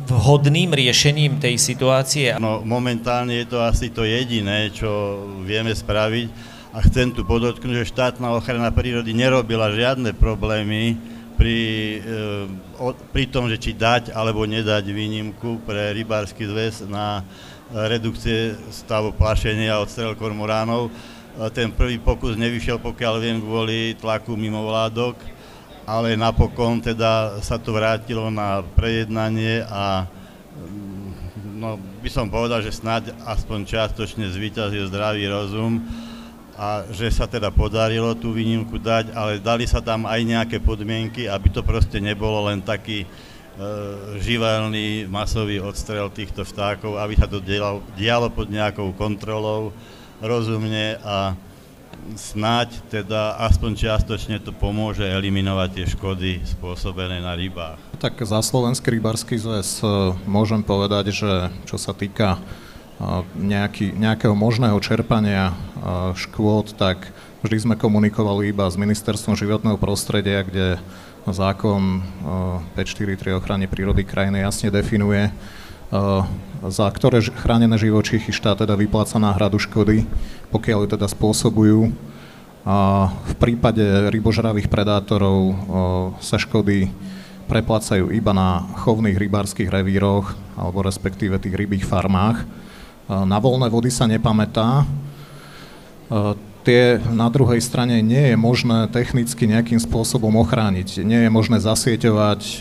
vhodným 0.06 0.70
riešením 0.70 1.42
tej 1.42 1.58
situácie? 1.58 2.38
No, 2.38 2.62
momentálne 2.62 3.42
je 3.42 3.46
to 3.50 3.58
asi 3.58 3.90
to 3.90 4.06
jediné, 4.06 4.70
čo 4.70 5.20
vieme 5.42 5.74
spraviť 5.74 6.28
a 6.70 6.78
chcem 6.86 7.10
tu 7.10 7.26
podotknúť, 7.26 7.82
že 7.82 7.90
štátna 7.90 8.36
ochrana 8.36 8.70
prírody 8.70 9.16
nerobila 9.16 9.72
žiadne 9.72 10.14
problémy 10.14 10.94
pri, 11.36 11.58
e, 12.00 12.12
o, 12.80 12.92
pri 12.92 13.24
tom, 13.28 13.48
že 13.48 13.60
či 13.60 13.76
dať 13.76 14.12
alebo 14.12 14.44
nedať 14.48 14.88
výnimku 14.88 15.64
pre 15.64 15.92
rybársky 15.92 16.48
zväz 16.48 16.88
na 16.88 17.24
redukcie 17.72 18.54
stavu 18.70 19.10
plašenia 19.10 19.76
od 19.82 19.90
strel 19.90 20.12
kormoránov. 20.16 20.88
E, 20.88 20.90
ten 21.52 21.68
prvý 21.72 22.00
pokus 22.00 22.36
nevyšiel, 22.40 22.80
pokiaľ 22.80 23.14
viem, 23.20 23.38
kvôli 23.40 23.96
tlaku 24.00 24.36
mimovládok, 24.36 25.35
ale 25.86 26.18
napokon 26.18 26.82
teda 26.82 27.38
sa 27.38 27.62
to 27.62 27.70
vrátilo 27.70 28.26
na 28.26 28.66
prejednanie 28.74 29.62
a 29.70 30.02
mm, 30.58 31.62
no, 31.62 31.78
by 32.02 32.10
som 32.10 32.26
povedal, 32.26 32.58
že 32.58 32.74
snáď 32.74 33.14
aspoň 33.22 33.62
čiastočne 33.62 34.26
zvýťazil 34.26 34.90
zdravý 34.90 35.30
rozum 35.30 35.78
a 36.58 36.82
že 36.90 37.06
sa 37.14 37.30
teda 37.30 37.54
podarilo 37.54 38.18
tú 38.18 38.34
výnimku 38.34 38.82
dať, 38.82 39.14
ale 39.14 39.38
dali 39.38 39.62
sa 39.68 39.78
tam 39.78 40.10
aj 40.10 40.20
nejaké 40.26 40.58
podmienky, 40.58 41.30
aby 41.30 41.54
to 41.54 41.62
proste 41.62 42.02
nebolo 42.02 42.50
len 42.50 42.58
taký 42.64 43.04
e, 43.04 43.08
živelný 44.18 45.06
masový 45.06 45.62
odstrel 45.62 46.10
týchto 46.10 46.42
vtákov, 46.42 46.98
aby 46.98 47.14
sa 47.14 47.30
to 47.30 47.38
dialo, 47.38 47.84
dialo 47.94 48.26
pod 48.32 48.50
nejakou 48.50 48.90
kontrolou 48.98 49.70
rozumne 50.18 50.98
a 51.04 51.36
snáď 52.14 52.78
teda 52.86 53.34
aspoň 53.50 53.74
čiastočne 53.74 54.38
to 54.38 54.54
pomôže 54.54 55.02
eliminovať 55.02 55.68
tie 55.74 55.86
škody 55.90 56.32
spôsobené 56.46 57.18
na 57.18 57.34
rybách. 57.34 57.82
Tak 57.98 58.22
za 58.22 58.38
Slovenský 58.38 58.94
rybarský 58.94 59.34
zväz 59.34 59.82
e, 59.82 60.14
môžem 60.30 60.62
povedať, 60.62 61.10
že 61.10 61.50
čo 61.66 61.74
sa 61.74 61.90
týka 61.90 62.38
nejaký, 63.36 63.92
nejakého 63.92 64.32
možného 64.32 64.80
čerpania 64.80 65.52
škôd, 66.16 66.72
tak 66.80 67.12
vždy 67.44 67.68
sme 67.68 67.74
komunikovali 67.76 68.50
iba 68.50 68.64
s 68.64 68.80
Ministerstvom 68.80 69.36
životného 69.36 69.76
prostredia, 69.76 70.40
kde 70.40 70.80
zákon 71.28 72.00
543 72.74 73.36
ochrany 73.36 73.68
prírody 73.68 74.06
krajiny 74.06 74.40
jasne 74.40 74.72
definuje, 74.72 75.28
za 76.66 76.86
ktoré 76.90 77.22
chránené 77.22 77.78
živočichy 77.78 78.34
štát 78.34 78.66
teda 78.66 78.74
vypláca 78.74 79.22
náhradu 79.22 79.62
škody, 79.62 80.02
pokiaľ 80.50 80.78
ju 80.84 80.88
teda 80.98 81.06
spôsobujú. 81.06 81.94
V 83.06 83.34
prípade 83.38 84.10
rybožravých 84.10 84.66
predátorov 84.66 85.54
sa 86.18 86.34
škody 86.34 86.90
preplácajú 87.46 88.10
iba 88.10 88.34
na 88.34 88.66
chovných 88.82 89.14
rybárskych 89.14 89.70
revíroch 89.70 90.34
alebo 90.58 90.82
respektíve 90.82 91.38
tých 91.38 91.54
rybých 91.54 91.86
farmách 91.86 92.42
na 93.06 93.38
voľné 93.38 93.70
vody 93.70 93.86
sa 93.86 94.10
nepamätá. 94.10 94.82
Tie 96.66 96.98
na 97.14 97.30
druhej 97.30 97.62
strane 97.62 98.02
nie 98.02 98.34
je 98.34 98.36
možné 98.36 98.90
technicky 98.90 99.46
nejakým 99.46 99.78
spôsobom 99.78 100.34
ochrániť. 100.42 101.06
Nie 101.06 101.22
je 101.22 101.30
možné 101.30 101.62
zasieťovať 101.62 102.58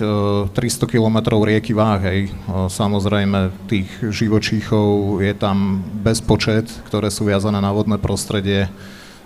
300 0.54 0.54
km 0.86 1.42
rieky 1.42 1.74
Váhej. 1.74 2.30
Samozrejme, 2.70 3.50
tých 3.66 3.90
živočíchov 4.06 5.18
je 5.26 5.34
tam 5.34 5.82
bezpočet, 6.06 6.70
ktoré 6.86 7.10
sú 7.10 7.26
viazané 7.26 7.58
na 7.58 7.74
vodné 7.74 7.98
prostredie. 7.98 8.70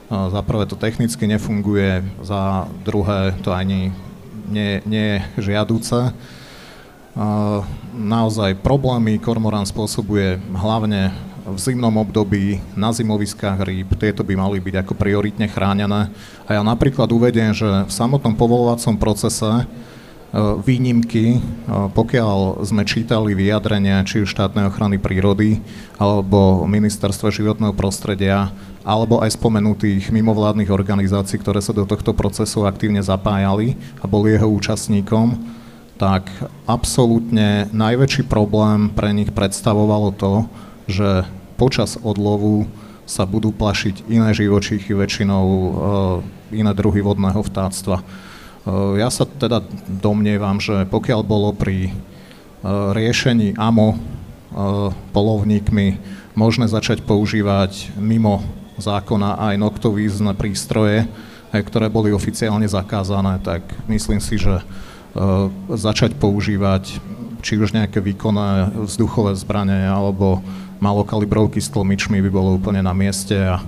Za 0.08 0.40
prvé 0.48 0.64
to 0.64 0.80
technicky 0.80 1.28
nefunguje, 1.28 2.00
za 2.24 2.72
druhé 2.88 3.36
to 3.44 3.52
ani 3.52 3.92
nie, 4.48 4.80
nie 4.88 5.20
je 5.20 5.52
žiaduce 5.52 6.16
naozaj 8.00 8.56
problémy 8.64 9.20
kormorán 9.20 9.68
spôsobuje 9.68 10.40
hlavne 10.56 11.12
v 11.54 11.60
zimnom 11.60 11.94
období, 11.98 12.62
na 12.78 12.94
zimoviskách 12.94 13.60
rýb, 13.66 13.90
tieto 13.98 14.22
by 14.22 14.34
mali 14.38 14.58
byť 14.62 14.76
ako 14.86 14.94
prioritne 14.94 15.50
chránené. 15.50 16.10
A 16.46 16.50
ja 16.58 16.62
napríklad 16.62 17.10
uvediem, 17.10 17.54
že 17.54 17.66
v 17.66 17.92
samotnom 17.92 18.38
povolovacom 18.38 18.98
procese 18.98 19.48
e, 19.50 19.64
výnimky, 20.62 21.38
e, 21.38 21.40
pokiaľ 21.94 22.66
sme 22.66 22.86
čítali 22.86 23.34
vyjadrenia 23.34 24.06
či 24.06 24.22
už 24.22 24.34
štátnej 24.34 24.70
ochrany 24.70 25.02
prírody, 25.02 25.62
alebo 25.98 26.66
ministerstva 26.70 27.34
životného 27.34 27.74
prostredia, 27.74 28.54
alebo 28.86 29.22
aj 29.22 29.36
spomenutých 29.38 30.10
mimovládnych 30.10 30.72
organizácií, 30.74 31.38
ktoré 31.42 31.60
sa 31.62 31.76
do 31.76 31.86
tohto 31.86 32.16
procesu 32.16 32.66
aktívne 32.66 33.04
zapájali 33.04 33.78
a 34.02 34.06
boli 34.08 34.34
jeho 34.34 34.50
účastníkom, 34.50 35.36
tak 36.00 36.32
absolútne 36.64 37.68
najväčší 37.76 38.24
problém 38.32 38.88
pre 38.88 39.12
nich 39.12 39.36
predstavovalo 39.36 40.16
to, 40.16 40.48
že 40.88 41.28
počas 41.60 42.00
odlovu 42.00 42.64
sa 43.04 43.28
budú 43.28 43.52
plašiť 43.52 44.08
iné 44.08 44.32
živočíchy, 44.32 44.96
väčšinou 44.96 45.44
e, 45.44 45.70
iné 46.62 46.72
druhy 46.78 47.02
vodného 47.02 47.42
vtáctva. 47.42 48.00
E, 48.00 48.04
ja 49.02 49.12
sa 49.12 49.26
teda 49.26 49.66
domnievam, 49.90 50.62
že 50.62 50.88
pokiaľ 50.88 51.20
bolo 51.26 51.52
pri 51.52 51.90
e, 51.90 51.92
riešení 52.96 53.60
AMO 53.60 54.00
polovníkmi 55.14 56.02
možné 56.34 56.66
začať 56.66 57.06
používať 57.06 57.94
mimo 58.02 58.42
zákona 58.82 59.38
aj 59.38 59.62
noktovízne 59.62 60.34
prístroje, 60.34 61.06
ktoré 61.54 61.86
boli 61.86 62.10
oficiálne 62.10 62.66
zakázané, 62.66 63.38
tak 63.46 63.62
myslím 63.86 64.18
si, 64.18 64.42
že 64.42 64.66
začať 65.70 66.18
používať 66.18 66.98
či 67.46 67.62
už 67.62 67.78
nejaké 67.78 68.02
výkonné 68.02 68.74
vzduchové 68.90 69.38
zbranie 69.38 69.86
alebo 69.86 70.42
malokalibrovky 70.80 71.60
s 71.60 71.72
tlmičmi 71.72 72.24
by 72.24 72.30
bolo 72.32 72.56
úplne 72.56 72.84
na 72.84 72.96
mieste 72.96 73.36
a 73.36 73.64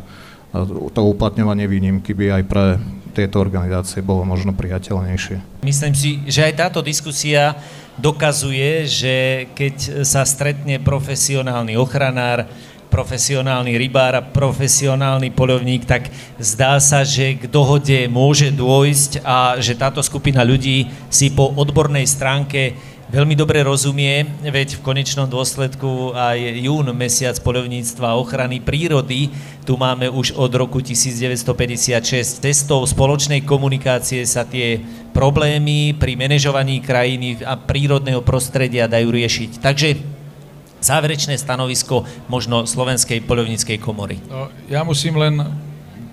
to 0.92 1.02
uplatňovanie 1.08 1.64
výnimky 1.68 2.12
by 2.12 2.42
aj 2.42 2.44
pre 2.48 2.66
tieto 3.12 3.44
organizácie 3.44 4.00
bolo 4.00 4.24
možno 4.24 4.56
priateľnejšie. 4.56 5.64
Myslím 5.68 5.96
si, 5.96 6.24
že 6.28 6.48
aj 6.48 6.54
táto 6.56 6.80
diskusia 6.80 7.60
dokazuje, 8.00 8.88
že 8.88 9.16
keď 9.52 10.08
sa 10.08 10.24
stretne 10.24 10.80
profesionálny 10.80 11.76
ochranár, 11.76 12.48
profesionálny 12.92 13.80
rybár 13.80 14.20
a 14.20 14.24
profesionálny 14.24 15.32
polovník, 15.32 15.88
tak 15.88 16.12
zdá 16.40 16.76
sa, 16.84 17.08
že 17.08 17.40
k 17.40 17.48
dohode 17.48 18.08
môže 18.12 18.52
dôjsť 18.52 19.24
a 19.24 19.56
že 19.60 19.80
táto 19.80 20.04
skupina 20.04 20.44
ľudí 20.44 20.92
si 21.08 21.32
po 21.32 21.52
odbornej 21.56 22.04
stránke 22.04 22.76
veľmi 23.12 23.36
dobre 23.36 23.60
rozumie, 23.60 24.24
veď 24.40 24.80
v 24.80 24.86
konečnom 24.88 25.28
dôsledku 25.28 26.16
aj 26.16 26.40
jún, 26.64 26.88
mesiac 26.96 27.36
polovníctva 27.44 28.16
ochrany 28.16 28.64
prírody, 28.64 29.28
tu 29.68 29.76
máme 29.76 30.08
už 30.08 30.32
od 30.40 30.52
roku 30.56 30.80
1956 30.80 32.40
testov 32.40 32.88
spoločnej 32.88 33.44
komunikácie 33.44 34.24
sa 34.24 34.48
tie 34.48 34.80
problémy 35.12 35.92
pri 36.00 36.16
manažovaní 36.16 36.80
krajiny 36.80 37.44
a 37.44 37.60
prírodného 37.60 38.24
prostredia 38.24 38.88
dajú 38.88 39.12
riešiť. 39.12 39.60
Takže 39.60 39.90
záverečné 40.80 41.36
stanovisko 41.36 42.08
možno 42.32 42.64
Slovenskej 42.64 43.28
poľovníckej 43.28 43.78
komory. 43.78 44.24
No, 44.32 44.48
ja 44.72 44.82
musím 44.88 45.20
len 45.20 45.46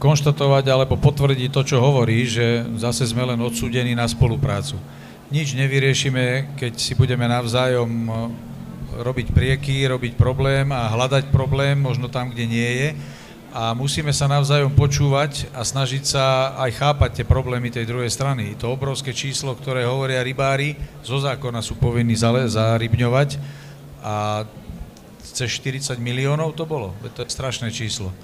konštatovať 0.03 0.67
alebo 0.67 0.99
potvrdiť 0.99 1.51
to, 1.51 1.63
čo 1.63 1.77
hovorí, 1.79 2.27
že 2.27 2.67
zase 2.79 3.07
sme 3.07 3.23
len 3.23 3.39
odsúdení 3.39 3.95
na 3.95 4.07
spoluprácu. 4.07 4.79
Nič 5.29 5.53
nevyriešime, 5.53 6.57
keď 6.57 6.73
si 6.81 6.97
budeme 6.97 7.29
navzájom 7.29 7.85
e, 7.85 8.12
robiť 9.05 9.37
prieky, 9.37 9.85
robiť 9.85 10.17
problém 10.17 10.73
a 10.73 10.88
hľadať 10.88 11.29
problém, 11.29 11.77
možno 11.77 12.09
tam, 12.09 12.33
kde 12.33 12.49
nie 12.49 12.71
je. 12.81 12.88
A 13.53 13.77
musíme 13.77 14.09
sa 14.17 14.25
navzájom 14.25 14.73
počúvať 14.73 15.53
a 15.53 15.69
snažiť 15.69 16.05
sa 16.09 16.57
aj 16.57 16.81
chápať 16.81 17.11
tie 17.21 17.27
problémy 17.29 17.69
tej 17.69 17.85
druhej 17.85 18.09
strany. 18.09 18.57
To 18.57 18.73
obrovské 18.73 19.12
číslo, 19.12 19.53
ktoré 19.53 19.85
hovoria 19.85 20.25
rybári, 20.25 20.81
zo 21.05 21.21
zákona 21.21 21.61
sú 21.61 21.77
povinní 21.77 22.17
zarybňovať 22.17 23.37
a 24.01 24.49
cez 25.21 25.61
40 25.61 26.01
miliónov 26.01 26.57
to 26.57 26.64
bolo. 26.64 26.97
To 27.05 27.21
je 27.21 27.29
strašné 27.29 27.69
číslo. 27.69 28.17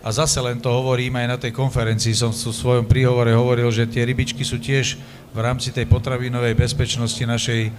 A 0.00 0.08
zase 0.08 0.40
len 0.40 0.56
to 0.56 0.72
hovorím 0.72 1.20
aj 1.20 1.26
na 1.28 1.36
tej 1.36 1.52
konferencii, 1.52 2.16
som 2.16 2.32
v 2.32 2.40
svojom 2.40 2.88
príhovore 2.88 3.36
hovoril, 3.36 3.68
že 3.68 3.84
tie 3.84 4.08
rybičky 4.08 4.40
sú 4.40 4.56
tiež 4.56 4.96
v 5.30 5.38
rámci 5.38 5.68
tej 5.76 5.84
potravinovej 5.84 6.56
bezpečnosti 6.56 7.20
našej 7.20 7.68
e, 7.68 7.70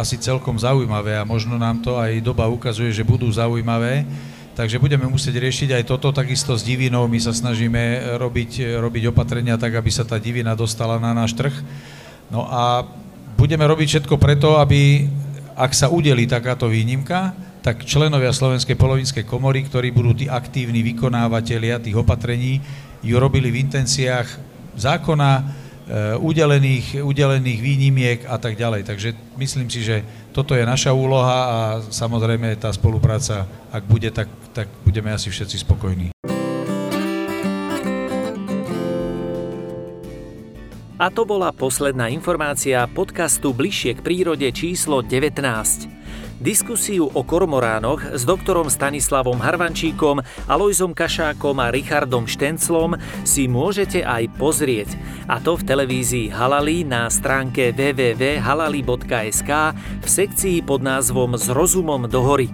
asi 0.00 0.16
celkom 0.16 0.56
zaujímavé 0.56 1.12
a 1.20 1.28
možno 1.28 1.60
nám 1.60 1.84
to 1.84 2.00
aj 2.00 2.24
doba 2.24 2.48
ukazuje, 2.48 2.88
že 2.88 3.04
budú 3.04 3.28
zaujímavé. 3.28 4.08
Takže 4.52 4.80
budeme 4.80 5.04
musieť 5.08 5.40
riešiť 5.44 5.76
aj 5.76 5.84
toto, 5.88 6.12
takisto 6.12 6.56
s 6.56 6.64
divinou. 6.64 7.04
My 7.08 7.20
sa 7.20 7.36
snažíme 7.36 8.16
robiť, 8.20 8.80
robiť 8.80 9.12
opatrenia 9.12 9.56
tak, 9.56 9.76
aby 9.76 9.88
sa 9.92 10.04
tá 10.04 10.16
divina 10.20 10.56
dostala 10.56 11.00
na 11.00 11.12
náš 11.12 11.36
trh. 11.36 11.52
No 12.32 12.48
a 12.48 12.84
budeme 13.36 13.64
robiť 13.64 14.00
všetko 14.00 14.16
preto, 14.20 14.56
aby 14.60 15.08
ak 15.52 15.72
sa 15.76 15.92
udeli 15.92 16.24
takáto 16.24 16.68
výnimka, 16.68 17.36
tak 17.62 17.86
členovia 17.86 18.34
Slovenskej 18.34 18.74
polovinskej 18.74 19.22
komory, 19.22 19.62
ktorí 19.62 19.94
budú 19.94 20.18
tí 20.18 20.26
aktívni 20.26 20.82
vykonávateľia 20.82 21.78
tých 21.78 21.94
opatrení, 21.94 22.58
ju 23.06 23.14
robili 23.22 23.54
v 23.54 23.62
intenciách 23.62 24.26
zákona, 24.74 25.30
e, 25.38 25.42
udelených, 26.18 27.06
udelených 27.06 27.60
výnimiek 27.62 28.20
a 28.26 28.42
tak 28.42 28.58
ďalej. 28.58 28.82
Takže 28.82 29.14
myslím 29.38 29.70
si, 29.70 29.86
že 29.86 30.02
toto 30.34 30.58
je 30.58 30.66
naša 30.66 30.90
úloha 30.90 31.38
a 31.46 31.58
samozrejme 31.86 32.58
tá 32.58 32.74
spolupráca, 32.74 33.46
ak 33.70 33.86
bude, 33.86 34.10
tak, 34.10 34.26
tak 34.50 34.66
budeme 34.82 35.14
asi 35.14 35.30
všetci 35.30 35.62
spokojní. 35.62 36.10
A 41.02 41.10
to 41.10 41.26
bola 41.26 41.50
posledná 41.50 42.06
informácia 42.10 42.86
podcastu 42.86 43.50
Bližšie 43.50 43.98
k 43.98 44.00
prírode 44.06 44.46
číslo 44.54 45.02
19. 45.02 46.01
Diskusiu 46.42 47.06
o 47.06 47.22
kormoránoch 47.22 48.02
s 48.18 48.26
doktorom 48.26 48.66
Stanislavom 48.66 49.38
Harvančíkom, 49.38 50.26
Alojzom 50.50 50.90
Kašákom 50.90 51.62
a 51.62 51.70
Richardom 51.70 52.26
Štenclom 52.26 52.98
si 53.22 53.46
môžete 53.46 54.02
aj 54.02 54.26
pozrieť. 54.42 54.90
A 55.30 55.38
to 55.38 55.54
v 55.54 55.62
televízii 55.62 56.34
Halali 56.34 56.82
na 56.82 57.06
stránke 57.06 57.70
www.halali.sk 57.70 59.50
v 60.02 60.08
sekcii 60.10 60.66
pod 60.66 60.82
názvom 60.82 61.38
S 61.38 61.46
rozumom 61.46 62.10
do 62.10 62.18
hory. 62.26 62.50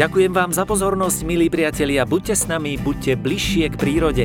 Ďakujem 0.00 0.32
vám 0.32 0.56
za 0.56 0.64
pozornosť, 0.64 1.28
milí 1.28 1.52
priatelia. 1.52 2.08
Buďte 2.08 2.32
s 2.32 2.48
nami, 2.48 2.80
buďte 2.80 3.12
bližšie 3.20 3.68
k 3.68 3.76
prírode. 3.76 4.24